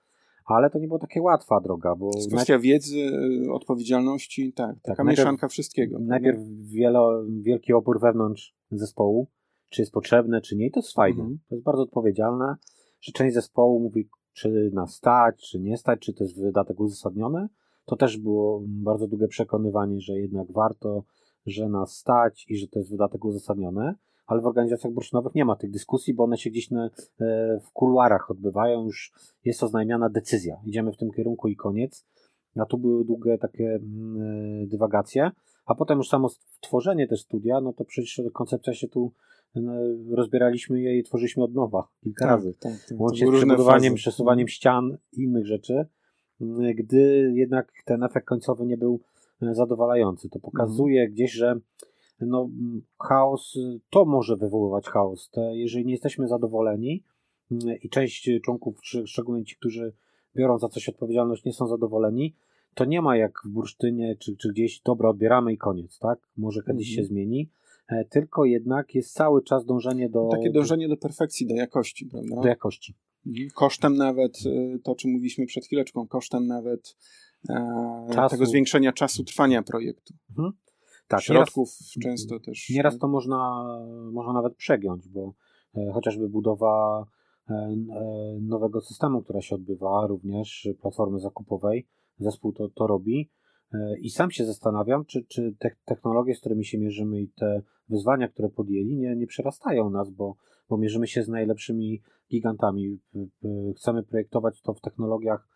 ale 0.46 0.70
to 0.70 0.80
nie 0.80 0.88
była 0.88 1.00
taka 1.00 1.22
łatwa 1.22 1.60
droga. 1.60 1.96
Bo 1.96 2.10
kwestia 2.10 2.36
najpierw... 2.36 2.62
wiedzy, 2.62 2.98
y, 3.46 3.52
odpowiedzialności, 3.52 4.54
tak, 4.54 4.76
taka 4.82 4.96
tak, 4.96 5.08
mieszanka 5.08 5.32
najpierw, 5.32 5.52
wszystkiego. 5.52 6.00
Najpierw 6.00 6.40
wielo, 6.64 7.24
wielki 7.42 7.74
opór 7.74 8.00
wewnątrz 8.00 8.56
zespołu, 8.72 9.28
czy 9.70 9.82
jest 9.82 9.92
potrzebne, 9.92 10.42
czy 10.42 10.56
nie, 10.56 10.68
i 10.68 10.72
to 10.72 10.80
jest 10.80 10.94
fajne. 10.94 11.22
Mhm. 11.22 11.40
To 11.50 11.56
jest 11.56 11.66
bardzo 11.66 11.84
odpowiedzialne, 11.84 12.56
że 13.02 13.12
część 13.12 13.34
zespołu 13.34 13.80
mówi, 13.80 14.10
czy 14.34 14.72
nas 14.74 14.94
stać, 14.94 15.50
czy 15.50 15.60
nie 15.60 15.78
stać, 15.78 16.00
czy 16.00 16.14
to 16.14 16.24
jest 16.24 16.42
wydatek 16.42 16.80
uzasadniony. 16.80 17.48
To 17.92 17.96
też 17.96 18.18
było 18.18 18.62
bardzo 18.66 19.08
długie 19.08 19.28
przekonywanie, 19.28 20.02
że 20.02 20.20
jednak 20.20 20.52
warto, 20.52 21.04
że 21.46 21.70
nas 21.70 21.98
stać 21.98 22.46
i 22.50 22.58
że 22.58 22.68
to 22.68 22.80
jest 22.80 22.92
wydatek 22.92 23.26
uzasadniony 23.26 23.96
ale 24.32 24.42
w 24.42 24.46
organizacjach 24.46 24.94
bursztynowych 24.94 25.36
nie 25.36 25.46
ma 25.46 25.56
tych 25.56 25.72
dyskusji, 25.72 26.14
bo 26.14 26.24
one 26.24 26.38
się 26.38 26.50
gdzieś 26.50 26.72
na, 26.72 26.86
e, 26.86 26.90
w 27.60 27.72
kuluarach 27.74 28.32
odbywają, 28.32 28.86
już 28.86 29.12
jest 29.46 29.64
oznajmiana 29.64 30.10
decyzja. 30.10 30.62
Idziemy 30.66 30.92
w 30.92 30.98
tym 30.98 31.12
kierunku 31.12 31.48
i 31.48 31.56
koniec. 31.56 32.06
A 32.56 32.66
tu 32.66 32.78
były 32.78 33.06
długie 33.06 33.38
takie 33.38 33.66
mm, 33.66 34.64
e, 34.64 34.68
dywagacje, 34.68 35.32
a 35.66 35.76
potem 35.76 35.98
już 35.98 36.10
samo 36.10 36.30
tworzenie 36.62 37.08
też 37.08 37.22
studia, 37.22 37.62
no 37.62 37.74
to 37.74 37.86
przecież 37.86 38.22
koncepcja 38.34 38.74
się 38.74 38.88
tu 38.88 39.12
e, 39.56 39.62
rozbieraliśmy 40.12 40.82
je 40.82 41.00
i 41.00 41.04
tworzyliśmy 41.04 41.44
od 41.44 41.54
nowa 41.54 41.88
kilka 42.04 42.26
tak, 42.26 42.36
razy. 42.36 42.54
Tak, 42.60 42.74
tak, 42.90 43.00
Łącznie 43.00 43.28
z 43.28 43.36
przebudowaniem, 43.36 43.96
przesuwaniem 43.96 44.48
ścian 44.48 44.98
i 45.14 45.24
innych 45.24 45.46
rzeczy, 45.46 45.86
gdy 46.76 47.32
jednak 47.36 47.72
ten 47.86 48.04
efekt 48.04 48.28
końcowy 48.28 48.66
nie 48.66 48.78
był 48.78 49.00
zadowalający. 49.42 50.30
To 50.30 50.40
pokazuje 50.40 51.02
mm. 51.02 51.14
gdzieś, 51.14 51.32
że 51.32 51.60
no, 52.22 52.50
chaos, 53.00 53.58
to 53.90 54.06
może 54.06 54.38
wywoływać 54.38 54.90
chaos. 54.90 55.30
Te, 55.30 55.58
jeżeli 55.58 55.86
nie 55.86 55.92
jesteśmy 55.92 56.28
zadowoleni 56.28 57.04
i 57.84 57.90
część 57.90 58.30
członków, 58.44 58.80
szczególnie 59.06 59.46
ci, 59.46 59.56
którzy 59.56 59.94
biorą 60.36 60.58
za 60.60 60.70
coś 60.70 60.90
odpowiedzialność, 60.90 61.46
nie 61.46 61.54
są 61.54 61.68
zadowoleni, 61.68 62.36
to 62.76 62.86
nie 62.86 63.02
ma 63.02 63.18
jak 63.18 63.42
w 63.46 63.50
bursztynie 63.50 64.16
czy, 64.16 64.38
czy 64.38 64.50
gdzieś, 64.50 64.82
dobra, 64.82 65.10
odbieramy 65.10 65.54
i 65.54 65.58
koniec, 65.58 66.00
tak? 66.00 66.20
Może 66.38 66.62
kiedyś 66.62 66.90
mhm. 66.90 66.96
się 66.96 67.04
zmieni, 67.04 67.50
e, 67.88 68.06
tylko 68.06 68.46
jednak 68.46 68.96
jest 68.96 69.14
cały 69.14 69.44
czas 69.44 69.66
dążenie 69.66 70.10
do... 70.10 70.30
Takie 70.32 70.52
dążenie 70.52 70.88
do 70.88 70.98
perfekcji, 70.98 71.48
do 71.48 71.56
jakości, 71.56 72.06
prawda? 72.06 72.42
Do 72.42 72.48
jakości. 72.48 72.96
Kosztem 73.54 73.96
nawet, 73.96 74.46
y, 74.46 74.80
to 74.84 74.92
o 74.92 74.96
czym 74.96 75.12
mówiliśmy 75.12 75.46
przed 75.46 75.66
chwileczką, 75.66 76.08
kosztem 76.08 76.48
nawet 76.48 76.98
e, 77.50 78.28
tego 78.30 78.46
zwiększenia 78.46 78.94
czasu 78.94 79.24
trwania 79.24 79.64
projektu. 79.64 80.14
Mhm 80.30 80.54
tak, 81.12 81.22
środków 81.22 81.70
nieraz, 81.70 82.18
często 82.18 82.40
też. 82.40 82.70
Nieraz 82.70 82.98
to 82.98 83.08
można, 83.08 83.64
można 84.12 84.34
nawet 84.34 84.56
przegiąć, 84.56 85.08
bo 85.08 85.34
e, 85.76 85.92
chociażby 85.94 86.30
budowa 86.30 87.06
e, 87.50 87.54
e, 87.54 87.76
nowego 88.42 88.82
systemu, 88.82 89.22
która 89.22 89.42
się 89.42 89.56
odbywa, 89.56 90.08
również 90.08 90.70
platformy 90.82 91.20
zakupowej, 91.20 91.88
zespół 92.20 92.54
to, 92.54 92.70
to 92.70 92.88
robi. 92.88 93.32
I 94.02 94.10
sam 94.10 94.32
się 94.32 94.46
zastanawiam, 94.46 95.06
czy, 95.06 95.24
czy 95.24 95.56
te 95.60 95.72
technologie, 95.86 96.36
z 96.36 96.40
którymi 96.40 96.66
się 96.66 96.78
mierzymy 96.78 97.22
i 97.22 97.28
te 97.28 97.62
wyzwania, 97.90 98.28
które 98.28 98.50
podjęli, 98.50 98.98
nie, 98.98 99.16
nie 99.16 99.28
przerastają 99.28 99.90
nas, 99.90 100.10
bo, 100.10 100.36
bo 100.72 100.78
mierzymy 100.78 101.08
się 101.08 101.24
z 101.24 101.28
najlepszymi 101.28 102.02
gigantami. 102.32 103.00
Chcemy 103.78 104.04
projektować 104.04 104.62
to 104.62 104.74
w 104.74 104.82
technologiach, 104.82 105.48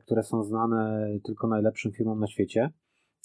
które 0.00 0.22
są 0.22 0.42
znane 0.42 1.08
tylko 1.24 1.48
najlepszym 1.48 1.92
firmom 1.92 2.20
na 2.20 2.26
świecie 2.26 2.70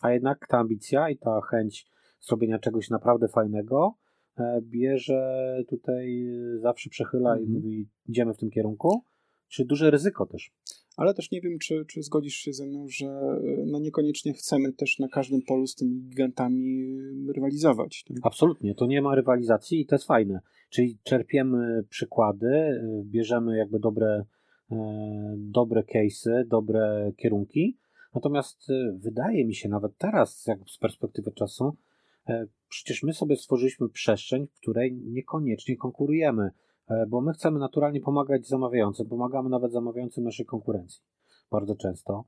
a 0.01 0.11
jednak 0.11 0.47
ta 0.47 0.57
ambicja 0.57 1.09
i 1.09 1.17
ta 1.17 1.41
chęć 1.41 1.87
zrobienia 2.21 2.59
czegoś 2.59 2.89
naprawdę 2.89 3.27
fajnego 3.27 3.93
e, 4.37 4.61
bierze 4.61 5.63
tutaj, 5.69 6.27
e, 6.27 6.59
zawsze 6.59 6.89
przechyla 6.89 7.37
i 7.37 7.39
mhm. 7.39 7.53
mówi, 7.53 7.89
idziemy 8.05 8.33
w 8.33 8.37
tym 8.37 8.49
kierunku, 8.49 9.03
czy 9.47 9.65
duże 9.65 9.91
ryzyko 9.91 10.25
też. 10.25 10.51
Ale 10.97 11.13
też 11.13 11.31
nie 11.31 11.41
wiem, 11.41 11.59
czy, 11.59 11.85
czy 11.85 12.03
zgodzisz 12.03 12.35
się 12.35 12.53
ze 12.53 12.65
mną, 12.65 12.85
że 12.89 13.05
e, 13.05 13.39
no 13.65 13.79
niekoniecznie 13.79 14.33
chcemy 14.33 14.73
też 14.73 14.99
na 14.99 15.07
każdym 15.07 15.41
polu 15.41 15.67
z 15.67 15.75
tymi 15.75 16.01
gigantami 16.01 16.97
rywalizować. 17.35 18.03
Tak? 18.07 18.17
Absolutnie, 18.23 18.75
to 18.75 18.85
nie 18.85 19.01
ma 19.01 19.15
rywalizacji 19.15 19.81
i 19.81 19.85
to 19.85 19.95
jest 19.95 20.05
fajne. 20.05 20.39
Czyli 20.69 20.97
czerpiemy 21.03 21.83
przykłady, 21.89 22.81
bierzemy 23.03 23.57
jakby 23.57 23.79
dobre, 23.79 24.25
dobre 25.37 25.83
case'y, 25.83 26.47
dobre 26.47 27.11
kierunki, 27.17 27.77
Natomiast 28.17 28.67
wydaje 28.93 29.45
mi 29.45 29.55
się 29.55 29.69
nawet 29.69 29.97
teraz, 29.97 30.47
jak 30.47 30.59
z 30.69 30.77
perspektywy 30.77 31.31
czasu, 31.31 31.77
e, 32.29 32.47
przecież 32.69 33.03
my 33.03 33.13
sobie 33.13 33.35
stworzyliśmy 33.35 33.89
przestrzeń, 33.89 34.47
w 34.47 34.59
której 34.59 34.93
niekoniecznie 34.93 35.77
konkurujemy, 35.77 36.43
e, 36.43 36.51
bo 37.07 37.21
my 37.21 37.33
chcemy 37.33 37.59
naturalnie 37.59 38.01
pomagać 38.01 38.47
zamawiającym, 38.47 39.07
pomagamy 39.07 39.49
nawet 39.49 39.71
zamawiającym 39.71 40.23
naszej 40.23 40.45
konkurencji. 40.45 41.01
Bardzo 41.51 41.75
często. 41.75 42.23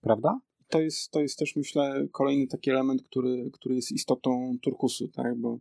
Prawda? 0.00 0.40
To 0.68 0.80
jest, 0.80 1.10
to 1.10 1.20
jest 1.20 1.38
też, 1.38 1.56
myślę, 1.56 2.06
kolejny 2.12 2.46
taki 2.46 2.70
element, 2.70 3.02
który, 3.02 3.50
który 3.52 3.74
jest 3.74 3.92
istotą 3.92 4.56
turkusu, 4.62 5.08
tak? 5.08 5.38
bo 5.38 5.58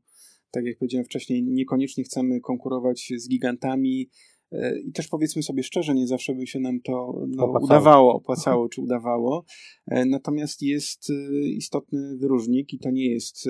tak 0.52 0.66
jak 0.66 0.78
powiedziałem 0.78 1.06
wcześniej, 1.06 1.44
niekoniecznie 1.44 2.04
chcemy 2.04 2.42
konkurować 2.42 3.14
z 3.18 3.30
gigantami, 3.30 4.10
E, 4.10 4.39
I 4.86 4.92
też 4.92 5.08
powiedzmy 5.08 5.44
sobie 5.44 5.64
szczerze, 5.64 5.94
nie 5.94 6.08
zawsze 6.08 6.36
by 6.36 6.48
się 6.48 6.60
nam 6.60 6.82
to 6.82 7.24
no, 7.28 7.44
opłacało. 7.44 7.66
udawało, 7.66 8.14
opłacało 8.14 8.70
czy 8.70 8.82
udawało. 8.82 9.46
E, 9.88 10.06
natomiast 10.06 10.62
jest 10.62 11.10
e, 11.10 11.48
istotny 11.48 12.18
wyróżnik 12.18 12.74
i 12.74 12.80
to 12.80 12.92
nie 12.92 13.14
jest, 13.14 13.50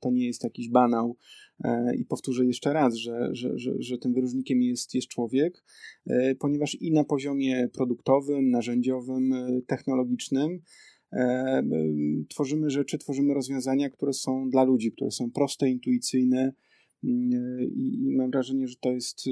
to 0.00 0.10
nie 0.10 0.26
jest 0.26 0.44
jakiś 0.44 0.68
banał. 0.68 1.16
I 1.98 2.04
powtórzę 2.04 2.46
jeszcze 2.46 2.72
raz, 2.72 2.94
że, 2.94 3.28
że, 3.32 3.58
że, 3.58 3.72
że 3.78 3.98
tym 3.98 4.12
wyróżnikiem 4.12 4.62
jest, 4.62 4.94
jest 4.94 5.08
człowiek, 5.08 5.64
ponieważ 6.38 6.74
i 6.74 6.92
na 6.92 7.04
poziomie 7.04 7.68
produktowym, 7.72 8.50
narzędziowym, 8.50 9.34
technologicznym 9.66 10.62
tworzymy 12.28 12.70
rzeczy, 12.70 12.98
tworzymy 12.98 13.34
rozwiązania, 13.34 13.90
które 13.90 14.12
są 14.12 14.50
dla 14.50 14.64
ludzi, 14.64 14.92
które 14.92 15.10
są 15.10 15.30
proste, 15.30 15.68
intuicyjne, 15.68 16.52
i, 17.02 18.16
mam 18.16 18.30
wrażenie, 18.30 18.68
że 18.68 18.76
to 18.80 18.90
jest, 18.90 19.26
y, 19.26 19.30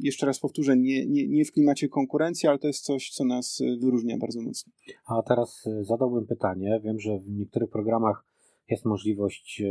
jeszcze 0.00 0.26
raz 0.26 0.40
powtórzę, 0.40 0.76
nie, 0.76 1.06
nie, 1.06 1.28
nie 1.28 1.44
w 1.44 1.52
klimacie 1.52 1.88
konkurencji, 1.88 2.48
ale 2.48 2.58
to 2.58 2.66
jest 2.66 2.84
coś, 2.84 3.10
co 3.10 3.24
nas 3.24 3.60
y, 3.60 3.76
wyróżnia 3.80 4.18
bardzo 4.18 4.42
mocno. 4.42 4.72
A 5.06 5.22
teraz 5.22 5.66
y, 5.66 5.84
zadałbym 5.84 6.26
pytanie. 6.26 6.80
Wiem, 6.84 6.98
że 6.98 7.18
w 7.18 7.28
niektórych 7.28 7.70
programach 7.70 8.24
jest 8.68 8.84
możliwość 8.84 9.62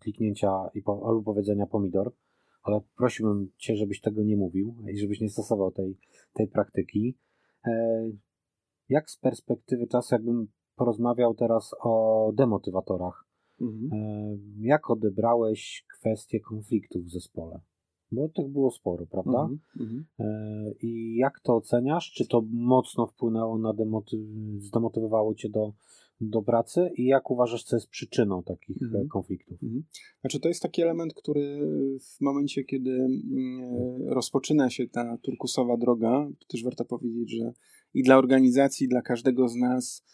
kliknięcia 0.00 0.50
i 0.74 0.82
po, 0.82 0.92
albo 1.06 1.22
powiedzenia 1.22 1.66
pomidor, 1.66 2.12
ale 2.62 2.80
prosiłbym 2.96 3.50
Cię, 3.56 3.76
żebyś 3.76 4.00
tego 4.00 4.22
nie 4.22 4.36
mówił 4.36 4.74
i 4.92 4.98
żebyś 4.98 5.20
nie 5.20 5.28
stosował 5.28 5.72
tej, 5.72 5.98
tej 6.32 6.48
praktyki. 6.48 7.18
E, 7.66 8.10
jak 8.88 9.10
z 9.10 9.18
perspektywy 9.18 9.86
czasu, 9.86 10.14
jakbym 10.14 10.48
porozmawiał 10.76 11.34
teraz 11.34 11.74
o 11.80 12.32
demotywatorach, 12.34 13.24
Mhm. 13.64 13.92
E, 13.92 14.38
jak 14.60 14.90
odebrałeś 14.90 15.84
kwestię 15.98 16.40
konfliktów 16.40 17.04
w 17.04 17.10
zespole? 17.10 17.60
Bo 18.12 18.28
tych 18.28 18.48
było 18.48 18.70
sporo, 18.70 19.06
prawda? 19.06 19.40
Mhm. 19.40 19.58
mhm. 19.80 20.04
E, 20.18 20.72
I 20.82 21.16
jak 21.16 21.40
to 21.40 21.56
oceniasz? 21.56 22.12
Czy 22.12 22.26
to 22.26 22.42
mocno 22.50 23.06
wpłynęło 23.06 23.58
na 23.58 23.72
demoty- 23.72 24.58
zdemotywowało 24.60 25.34
cię 25.34 25.48
do, 25.48 25.72
do 26.20 26.42
pracy 26.42 26.90
i 26.96 27.04
jak 27.04 27.30
uważasz, 27.30 27.64
co 27.64 27.76
jest 27.76 27.88
przyczyną 27.88 28.42
takich 28.42 28.82
e, 28.82 28.86
mhm. 28.86 29.08
konfliktów? 29.08 29.62
Mhm. 29.62 29.84
Znaczy, 30.20 30.40
to 30.40 30.48
jest 30.48 30.62
taki 30.62 30.82
element, 30.82 31.14
który 31.14 31.60
w 32.00 32.20
momencie, 32.20 32.64
kiedy 32.64 32.90
mm, 32.90 34.08
rozpoczyna 34.08 34.70
się 34.70 34.88
ta 34.88 35.18
turkusowa 35.22 35.76
droga, 35.76 36.28
to 36.38 36.46
też 36.48 36.64
warto 36.64 36.84
powiedzieć, 36.84 37.30
że 37.30 37.52
i 37.94 38.02
dla 38.02 38.18
organizacji, 38.18 38.84
i 38.84 38.88
dla 38.88 39.02
każdego 39.02 39.48
z 39.48 39.56
nas 39.56 40.04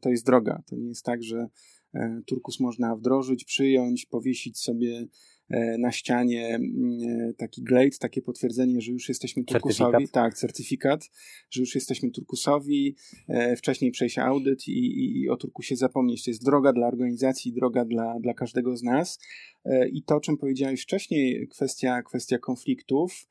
to 0.00 0.10
jest 0.10 0.26
droga. 0.26 0.62
To 0.66 0.76
nie 0.76 0.88
jest 0.88 1.04
tak, 1.04 1.22
że 1.22 1.48
turkus 2.26 2.60
można 2.60 2.96
wdrożyć, 2.96 3.44
przyjąć, 3.44 4.06
powiesić 4.06 4.58
sobie 4.58 5.06
e, 5.50 5.78
na 5.78 5.92
ścianie 5.92 6.48
mm, 6.48 7.30
e, 7.30 7.34
taki 7.34 7.62
glade, 7.62 7.98
takie 8.00 8.22
potwierdzenie, 8.22 8.80
że 8.80 8.92
już 8.92 9.08
jesteśmy 9.08 9.44
turkusowi. 9.44 9.92
Certyfikat. 9.92 10.14
Tak, 10.14 10.34
certyfikat, 10.34 11.10
że 11.50 11.60
już 11.60 11.74
jesteśmy 11.74 12.10
turkusowi, 12.10 12.96
wcześniej 13.56 13.90
przejść 13.90 14.18
audyt 14.18 14.68
i, 14.68 14.72
i, 14.72 15.20
i 15.20 15.28
o 15.28 15.36
turkusie 15.36 15.76
zapomnieć. 15.76 16.24
To 16.24 16.30
jest 16.30 16.44
droga 16.44 16.72
dla 16.72 16.86
organizacji, 16.86 17.52
droga 17.52 17.84
dla, 17.84 18.20
dla 18.20 18.34
każdego 18.34 18.76
z 18.76 18.82
nas. 18.82 19.18
I 19.92 20.02
to, 20.02 20.16
o 20.16 20.20
czym 20.20 20.36
powiedziałeś 20.36 20.82
wcześniej, 20.82 21.48
kwestia, 21.48 22.02
kwestia 22.02 22.38
konfliktów, 22.38 23.28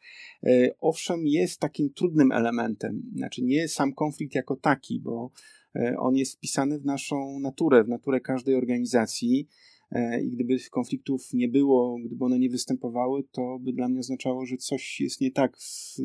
owszem, 0.81 1.27
jest 1.27 1.59
takim 1.59 1.93
trudnym 1.93 2.31
elementem. 2.31 3.11
Znaczy, 3.15 3.43
nie 3.43 3.67
sam 3.67 3.93
konflikt 3.93 4.35
jako 4.35 4.55
taki, 4.55 4.99
bo 4.99 5.31
E, 5.62 5.62
on 5.99 6.15
jest 6.15 6.35
wpisany 6.35 6.79
w 6.79 6.85
naszą 6.85 7.39
naturę, 7.39 7.83
w 7.83 7.89
naturę 7.89 8.21
każdej 8.21 8.55
organizacji. 8.55 9.47
i 10.23 10.29
gdyby 10.29 10.57
konfliktów 10.71 11.33
nie 11.33 11.47
było, 11.47 11.97
gdyby 12.05 12.25
one 12.25 12.39
nie 12.39 12.49
występowały, 12.49 13.23
to 13.31 13.59
by 13.59 13.73
dla 13.73 13.89
mnie 13.89 13.99
oznaczało, 13.99 14.45
że 14.45 14.57
coś 14.57 15.01
jest 15.01 15.21
nie 15.21 15.31
tak 15.31 15.57
z, 15.57 16.01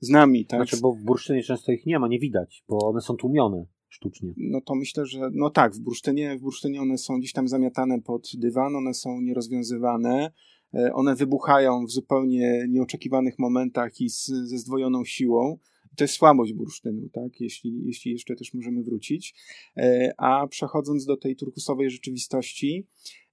z 0.00 0.08
nami. 0.08 0.46
Tak? 0.46 0.58
Znaczy, 0.58 0.76
bo 0.82 0.92
w 0.92 1.02
bursztynie 1.02 1.42
często 1.42 1.72
ich 1.72 1.86
nie 1.86 1.98
ma, 1.98 2.08
nie 2.08 2.18
widać, 2.18 2.64
bo 2.68 2.78
one 2.78 3.00
są 3.00 3.16
tłumione 3.16 3.66
sztucznie. 3.94 4.34
No 4.36 4.60
to 4.60 4.74
myślę, 4.74 5.06
że 5.06 5.30
no 5.32 5.50
tak, 5.50 5.74
w 5.74 5.80
bursztynie, 5.80 6.38
w 6.38 6.40
bursztynie 6.40 6.82
one 6.82 6.98
są 6.98 7.18
gdzieś 7.18 7.32
tam 7.32 7.48
zamiatane 7.48 8.02
pod 8.02 8.28
dywan, 8.34 8.76
one 8.76 8.94
są 8.94 9.20
nierozwiązywane, 9.20 10.32
e, 10.74 10.92
one 10.94 11.14
wybuchają 11.14 11.86
w 11.86 11.90
zupełnie 11.90 12.66
nieoczekiwanych 12.68 13.38
momentach 13.38 14.00
i 14.00 14.10
z, 14.10 14.26
ze 14.26 14.58
zdwojoną 14.58 15.04
siłą. 15.04 15.58
To 15.96 16.04
jest 16.04 16.14
słabość 16.14 16.52
bursztynu, 16.52 17.08
tak? 17.08 17.40
jeśli, 17.40 17.82
jeśli 17.84 18.12
jeszcze 18.12 18.36
też 18.36 18.54
możemy 18.54 18.82
wrócić. 18.82 19.34
E, 19.76 20.14
a 20.16 20.46
przechodząc 20.46 21.04
do 21.04 21.16
tej 21.16 21.36
turkusowej 21.36 21.90
rzeczywistości, 21.90 22.86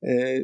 e, 0.03 0.43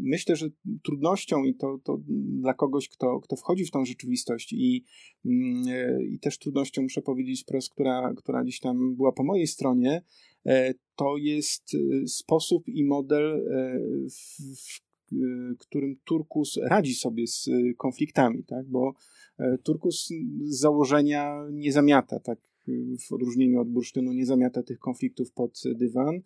myślę, 0.00 0.36
że 0.36 0.48
trudnością 0.82 1.44
i 1.44 1.54
to, 1.54 1.78
to 1.84 2.00
dla 2.40 2.54
kogoś, 2.54 2.88
kto, 2.88 3.20
kto 3.20 3.36
wchodzi 3.36 3.64
w 3.64 3.70
tą 3.70 3.84
rzeczywistość 3.84 4.52
i, 4.52 4.84
mm, 5.24 5.64
e, 5.68 6.04
i 6.04 6.18
też 6.18 6.38
trudnością, 6.38 6.82
muszę 6.82 7.02
powiedzieć, 7.02 7.44
prost, 7.44 7.70
która, 7.70 8.14
która 8.16 8.42
gdzieś 8.42 8.60
tam 8.60 8.94
była 8.94 9.12
po 9.12 9.24
mojej 9.24 9.46
stronie, 9.46 10.02
to 10.96 11.16
jest 11.16 11.76
sposób 12.06 12.68
i 12.68 12.84
model, 12.84 13.44
w 14.10 14.91
którym 15.58 15.96
Turkus 16.04 16.58
radzi 16.70 16.94
sobie 16.94 17.26
z 17.26 17.50
konfliktami, 17.76 18.44
tak? 18.44 18.66
bo 18.66 18.94
E, 19.38 19.58
Turkus 19.58 20.08
z 20.44 20.58
założenia 20.60 21.44
nie 21.52 21.72
zamiata, 21.72 22.20
tak 22.20 22.38
w 23.08 23.12
odróżnieniu 23.12 23.60
od 23.60 23.68
bursztynu, 23.68 24.12
nie 24.12 24.26
zamiata 24.26 24.62
tych 24.62 24.78
konfliktów 24.78 25.32
pod 25.32 25.62
dywan. 25.74 26.20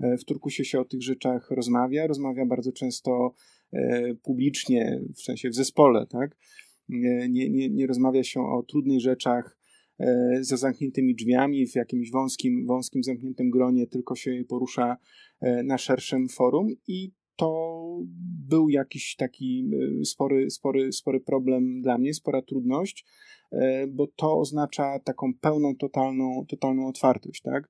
E, 0.00 0.16
w 0.16 0.24
Turkusie 0.24 0.64
się 0.64 0.80
o 0.80 0.84
tych 0.84 1.02
rzeczach 1.02 1.50
rozmawia, 1.50 2.06
rozmawia 2.06 2.46
bardzo 2.46 2.72
często 2.72 3.34
e, 3.72 4.14
publicznie, 4.14 5.00
w 5.14 5.22
sensie 5.22 5.50
w 5.50 5.54
zespole, 5.54 6.06
tak? 6.06 6.36
Nie, 6.88 7.28
nie, 7.28 7.70
nie 7.70 7.86
rozmawia 7.86 8.24
się 8.24 8.40
o 8.40 8.62
trudnych 8.62 9.00
rzeczach 9.00 9.58
za 10.40 10.56
zamkniętymi 10.56 11.14
drzwiami, 11.14 11.66
w 11.66 11.74
jakimś 11.74 12.10
wąskim, 12.10 12.66
wąskim 12.66 13.02
zamkniętym 13.02 13.50
gronie, 13.50 13.86
tylko 13.86 14.14
się 14.14 14.44
porusza 14.48 14.96
na 15.64 15.78
szerszym 15.78 16.28
forum 16.28 16.68
i 16.86 17.12
to 17.36 17.82
był 18.48 18.68
jakiś 18.68 19.16
taki 19.16 19.70
y, 20.00 20.04
spory, 20.04 20.50
spory, 20.50 20.92
spory 20.92 21.20
problem 21.20 21.82
dla 21.82 21.98
mnie, 21.98 22.14
spora 22.14 22.42
trudność, 22.42 23.06
e, 23.52 23.86
bo 23.86 24.06
to 24.06 24.38
oznacza 24.38 24.98
taką 24.98 25.34
pełną, 25.40 25.76
totalną, 25.76 26.46
totalną 26.48 26.88
otwartość, 26.88 27.42
tak? 27.42 27.68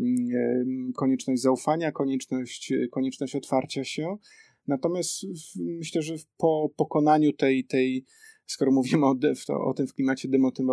Mm, 0.00 0.92
konieczność 0.96 1.42
zaufania, 1.42 1.92
konieczność, 1.92 2.72
konieczność 2.90 3.36
otwarcia 3.36 3.84
się. 3.84 4.16
Natomiast 4.66 5.26
myślę, 5.56 6.02
że 6.02 6.14
po 6.36 6.70
pokonaniu 6.76 7.32
tej, 7.32 7.64
tej 7.64 8.04
skoro 8.46 8.72
mówimy 8.72 9.06
o, 9.06 9.14
o 9.64 9.74
tym 9.74 9.86
w 9.86 9.94
klimacie 9.94 10.28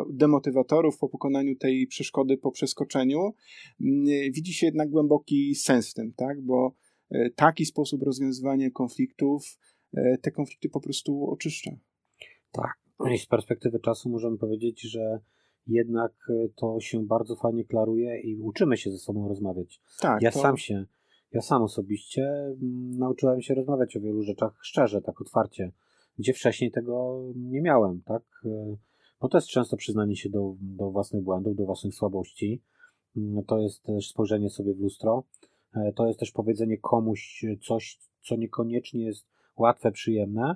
demotywatorów, 0.09 0.97
po 0.97 1.09
pokonaniu 1.09 1.55
tej 1.55 1.87
przeszkody, 1.87 2.37
po 2.37 2.51
przeskoczeniu, 2.51 3.33
mm, 3.81 4.05
widzi 4.31 4.53
się 4.53 4.65
jednak 4.65 4.89
głęboki 4.89 5.55
sens 5.55 5.91
w 5.91 5.93
tym, 5.93 6.13
tak? 6.13 6.41
Bo 6.41 6.75
taki 7.35 7.65
sposób 7.65 8.03
rozwiązywania 8.03 8.71
konfliktów 8.71 9.57
e, 9.93 10.17
te 10.17 10.31
konflikty 10.31 10.69
po 10.69 10.81
prostu 10.81 11.29
oczyszcza. 11.31 11.71
Tak. 12.51 12.73
No 12.99 13.09
I 13.09 13.17
z 13.17 13.25
perspektywy 13.25 13.79
czasu 13.79 14.09
możemy 14.09 14.37
powiedzieć, 14.37 14.81
że 14.81 15.19
jednak 15.67 16.11
e, 16.29 16.49
to 16.55 16.79
się 16.79 17.05
bardzo 17.05 17.35
fajnie 17.35 17.65
klaruje 17.65 18.21
i 18.21 18.35
uczymy 18.41 18.77
się 18.77 18.91
ze 18.91 18.97
sobą 18.97 19.27
rozmawiać. 19.27 19.81
Tak, 19.99 20.21
ja 20.21 20.31
to... 20.31 20.39
sam 20.39 20.57
się, 20.57 20.85
ja 21.31 21.41
sam 21.41 21.61
osobiście 21.61 22.23
mm, 22.23 22.97
nauczyłem 22.97 23.41
się 23.41 23.55
rozmawiać 23.55 23.97
o 23.97 24.01
wielu 24.01 24.23
rzeczach 24.23 24.59
szczerze, 24.61 25.01
tak 25.01 25.21
otwarcie, 25.21 25.71
gdzie 26.17 26.33
wcześniej 26.33 26.71
tego 26.71 27.23
nie 27.35 27.61
miałem, 27.61 28.01
tak? 28.01 28.23
Bo 29.21 29.29
to 29.29 29.37
jest 29.37 29.47
często 29.47 29.77
przyznanie 29.77 30.15
się 30.15 30.29
do, 30.29 30.55
do 30.61 30.91
własnych 30.91 31.23
błędów, 31.23 31.55
do 31.55 31.65
własnych 31.65 31.93
słabości. 31.93 32.61
Mm, 33.17 33.43
to 33.43 33.59
jest 33.59 33.83
też 33.83 34.09
spojrzenie 34.09 34.49
sobie 34.49 34.73
w 34.73 34.79
lustro. 34.79 35.23
E, 35.75 35.93
to 35.93 36.07
jest 36.07 36.19
też 36.19 36.31
powiedzenie 36.31 36.77
komuś 36.77 37.45
coś, 37.67 37.99
co 38.21 38.35
niekoniecznie 38.35 39.05
jest 39.05 39.27
łatwe, 39.57 39.91
przyjemne, 39.91 40.55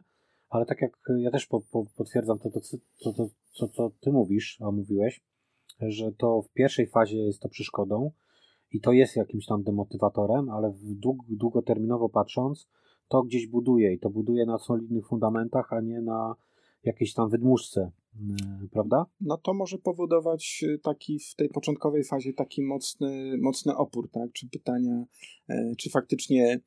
ale 0.50 0.66
tak 0.66 0.82
jak 0.82 1.00
ja 1.18 1.32
też 1.32 1.46
po, 1.46 1.62
po, 1.62 1.86
potwierdzam 1.98 2.40
to, 2.40 2.50
to, 2.50 2.60
to, 3.04 3.14
to, 3.14 3.30
co, 3.54 3.68
co 3.68 3.92
ty 4.00 4.12
mówisz, 4.12 4.58
a 4.62 4.72
mówiłeś, 4.72 5.22
że 5.80 6.12
to 6.12 6.42
w 6.42 6.50
pierwszej 6.50 6.88
fazie 6.88 7.18
jest 7.18 7.42
to 7.42 7.50
przeszkodą 7.50 8.12
i 8.72 8.82
to 8.82 8.92
jest 8.92 9.16
jakimś 9.16 9.46
tam 9.46 9.64
demotywatorem, 9.64 10.50
ale 10.50 10.72
w 10.72 10.96
dług, 10.96 11.18
długoterminowo 11.30 12.10
patrząc, 12.10 12.70
to 13.08 13.24
gdzieś 13.24 13.48
buduje 13.48 13.94
i 13.94 14.00
to 14.00 14.10
buduje 14.10 14.46
na 14.46 14.58
solidnych 14.58 15.08
fundamentach, 15.08 15.74
a 15.74 15.82
nie 15.82 16.02
na 16.02 16.36
jakiejś 16.84 17.14
tam 17.14 17.30
wydmuszce, 17.30 17.92
prawda? 18.72 19.06
No 19.22 19.38
to 19.38 19.54
może 19.54 19.78
powodować 19.78 20.64
y, 20.64 20.80
taki 20.80 21.20
w 21.20 21.36
tej 21.36 21.50
początkowej 21.50 22.04
fazie 22.04 22.34
taki 22.34 22.62
mocny, 22.62 23.38
mocny 23.42 23.76
opór, 23.76 24.10
tak? 24.12 24.32
Czy 24.34 24.50
pytania, 24.50 25.06
e, 25.50 25.74
czy 25.78 25.90
faktycznie 25.90 26.60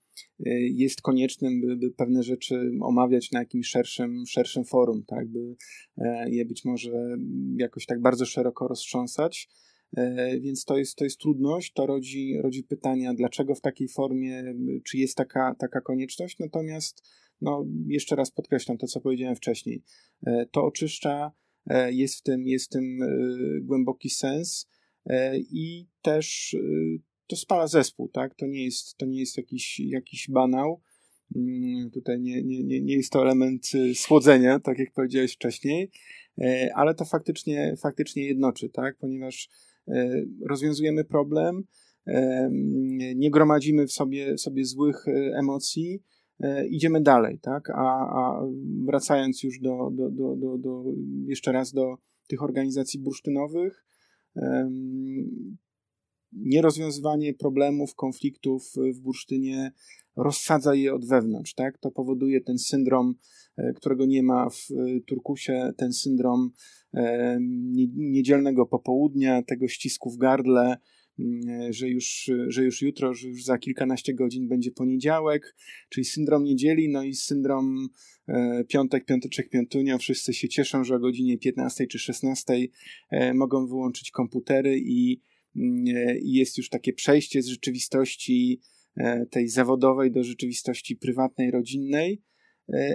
e, 0.46 0.50
jest 0.60 1.02
koniecznym, 1.02 1.60
by, 1.60 1.76
by 1.76 1.90
pewne 1.90 2.22
rzeczy 2.22 2.70
omawiać 2.82 3.32
na 3.32 3.38
jakimś 3.38 3.68
szerszym, 3.68 4.24
szerszym 4.26 4.64
forum, 4.64 5.04
tak? 5.06 5.28
By 5.28 5.56
e, 5.98 6.30
je 6.30 6.44
być 6.44 6.64
może 6.64 7.16
jakoś 7.56 7.86
tak 7.86 8.00
bardzo 8.00 8.26
szeroko 8.26 8.68
roztrząsać. 8.68 9.48
Więc 10.40 10.64
to 10.64 10.78
jest, 10.78 10.96
to 10.96 11.04
jest 11.04 11.20
trudność, 11.20 11.72
to 11.72 11.86
rodzi, 11.86 12.38
rodzi 12.42 12.64
pytania, 12.64 13.14
dlaczego 13.14 13.54
w 13.54 13.60
takiej 13.60 13.88
formie, 13.88 14.54
czy 14.84 14.98
jest 14.98 15.16
taka, 15.16 15.54
taka 15.58 15.80
konieczność. 15.80 16.38
Natomiast 16.38 17.02
no, 17.40 17.66
jeszcze 17.86 18.16
raz 18.16 18.30
podkreślam 18.30 18.78
to, 18.78 18.86
co 18.86 19.00
powiedziałem 19.00 19.36
wcześniej. 19.36 19.82
E, 20.26 20.46
to 20.52 20.64
oczyszcza, 20.64 21.32
e, 21.66 21.92
jest 21.92 22.18
w 22.18 22.22
tym, 22.22 22.46
jest 22.46 22.66
w 22.66 22.68
tym 22.68 23.02
e, 23.02 23.06
głęboki 23.60 24.10
sens 24.10 24.68
i 25.38 25.86
też 26.02 26.56
to 27.26 27.36
spala 27.36 27.66
zespół, 27.66 28.08
tak? 28.08 28.34
To 28.34 28.46
nie 28.46 28.64
jest, 28.64 28.96
to 28.96 29.06
nie 29.06 29.20
jest 29.20 29.36
jakiś, 29.36 29.80
jakiś 29.80 30.30
banał. 30.30 30.80
Mm, 31.36 31.90
tutaj 31.90 32.20
nie, 32.20 32.42
nie, 32.42 32.64
nie, 32.64 32.80
nie 32.80 32.96
jest 32.96 33.12
to 33.12 33.22
element 33.22 33.66
słodzenia, 33.94 34.60
tak 34.60 34.78
jak 34.78 34.92
powiedziałeś 34.92 35.34
wcześniej, 35.34 35.90
ale 36.74 36.94
to 36.94 37.04
faktycznie, 37.04 37.74
faktycznie 37.82 38.26
jednoczy, 38.26 38.68
tak? 38.68 38.96
Ponieważ 38.98 39.50
rozwiązujemy 40.48 41.04
problem, 41.04 41.64
nie 43.16 43.30
gromadzimy 43.30 43.86
w 43.86 43.92
sobie, 43.92 44.38
sobie 44.38 44.64
złych 44.64 45.04
emocji, 45.38 46.02
idziemy 46.70 47.00
dalej, 47.00 47.38
tak? 47.42 47.70
A, 47.70 47.82
a 48.20 48.46
wracając 48.86 49.42
już 49.42 49.60
do, 49.60 49.90
do, 49.92 50.10
do, 50.10 50.36
do, 50.36 50.58
do, 50.58 50.84
jeszcze 51.26 51.52
raz 51.52 51.72
do 51.72 51.96
tych 52.28 52.42
organizacji 52.42 53.00
bursztynowych, 53.00 53.84
nierozwiązywanie 56.32 57.34
problemów, 57.34 57.94
konfliktów 57.94 58.72
w 58.94 59.00
bursztynie 59.00 59.72
rozsadza 60.16 60.74
je 60.74 60.94
od 60.94 61.08
wewnątrz, 61.08 61.54
tak? 61.54 61.78
To 61.78 61.90
powoduje 61.90 62.40
ten 62.40 62.58
syndrom, 62.58 63.14
e, 63.56 63.72
którego 63.72 64.06
nie 64.06 64.22
ma 64.22 64.50
w 64.50 64.68
Turkusie, 65.06 65.72
ten 65.76 65.92
syndrom 65.92 66.50
niedzielnego 67.94 68.66
popołudnia, 68.66 69.42
tego 69.42 69.68
ścisku 69.68 70.10
w 70.10 70.16
gardle, 70.16 70.76
że 71.70 71.88
już, 71.88 72.30
że 72.48 72.64
już 72.64 72.82
jutro, 72.82 73.14
że 73.14 73.28
już 73.28 73.44
za 73.44 73.58
kilkanaście 73.58 74.14
godzin 74.14 74.48
będzie 74.48 74.70
poniedziałek, 74.70 75.56
czyli 75.88 76.04
syndrom 76.04 76.44
niedzieli, 76.44 76.88
no 76.88 77.04
i 77.04 77.14
syndrom 77.14 77.88
e, 78.28 78.64
piątek, 78.64 79.04
piąteczek, 79.04 79.50
piątunio. 79.50 79.98
Wszyscy 79.98 80.34
się 80.34 80.48
cieszą, 80.48 80.84
że 80.84 80.94
o 80.94 80.98
godzinie 80.98 81.38
15 81.38 81.86
czy 81.86 81.98
16 81.98 82.54
e, 83.10 83.34
mogą 83.34 83.66
wyłączyć 83.66 84.10
komputery 84.10 84.78
i, 84.78 85.20
mm, 85.56 85.96
e, 85.96 86.18
i 86.18 86.32
jest 86.32 86.58
już 86.58 86.68
takie 86.68 86.92
przejście 86.92 87.42
z 87.42 87.46
rzeczywistości 87.46 88.60
tej 89.30 89.48
zawodowej 89.48 90.12
do 90.12 90.24
rzeczywistości 90.24 90.96
prywatnej, 90.96 91.50
rodzinnej. 91.50 92.22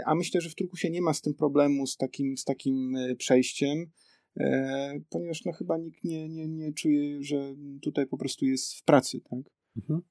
A 0.06 0.16
myślę, 0.16 0.42
że 0.42 0.50
w 0.50 0.56
Turku 0.56 0.78
się 0.78 0.90
nie 0.90 1.02
ma 1.02 1.14
z 1.14 1.22
tym 1.22 1.34
problemu, 1.34 1.88
z 1.88 1.98
takim, 1.98 2.38
z 2.38 2.44
takim 2.44 2.98
przejściem. 3.18 3.92
E, 4.38 5.00
ponieważ 5.10 5.46
no 5.46 5.52
chyba 5.52 5.78
nikt 5.78 6.04
nie, 6.04 6.30
nie, 6.30 6.48
nie 6.48 6.74
czuje, 6.74 7.24
że 7.24 7.56
tutaj 7.82 8.08
po 8.08 8.18
prostu 8.18 8.46
jest 8.46 8.74
w 8.74 8.84
pracy, 8.84 9.22
tak? 9.22 9.40
Mhm. 9.78 10.02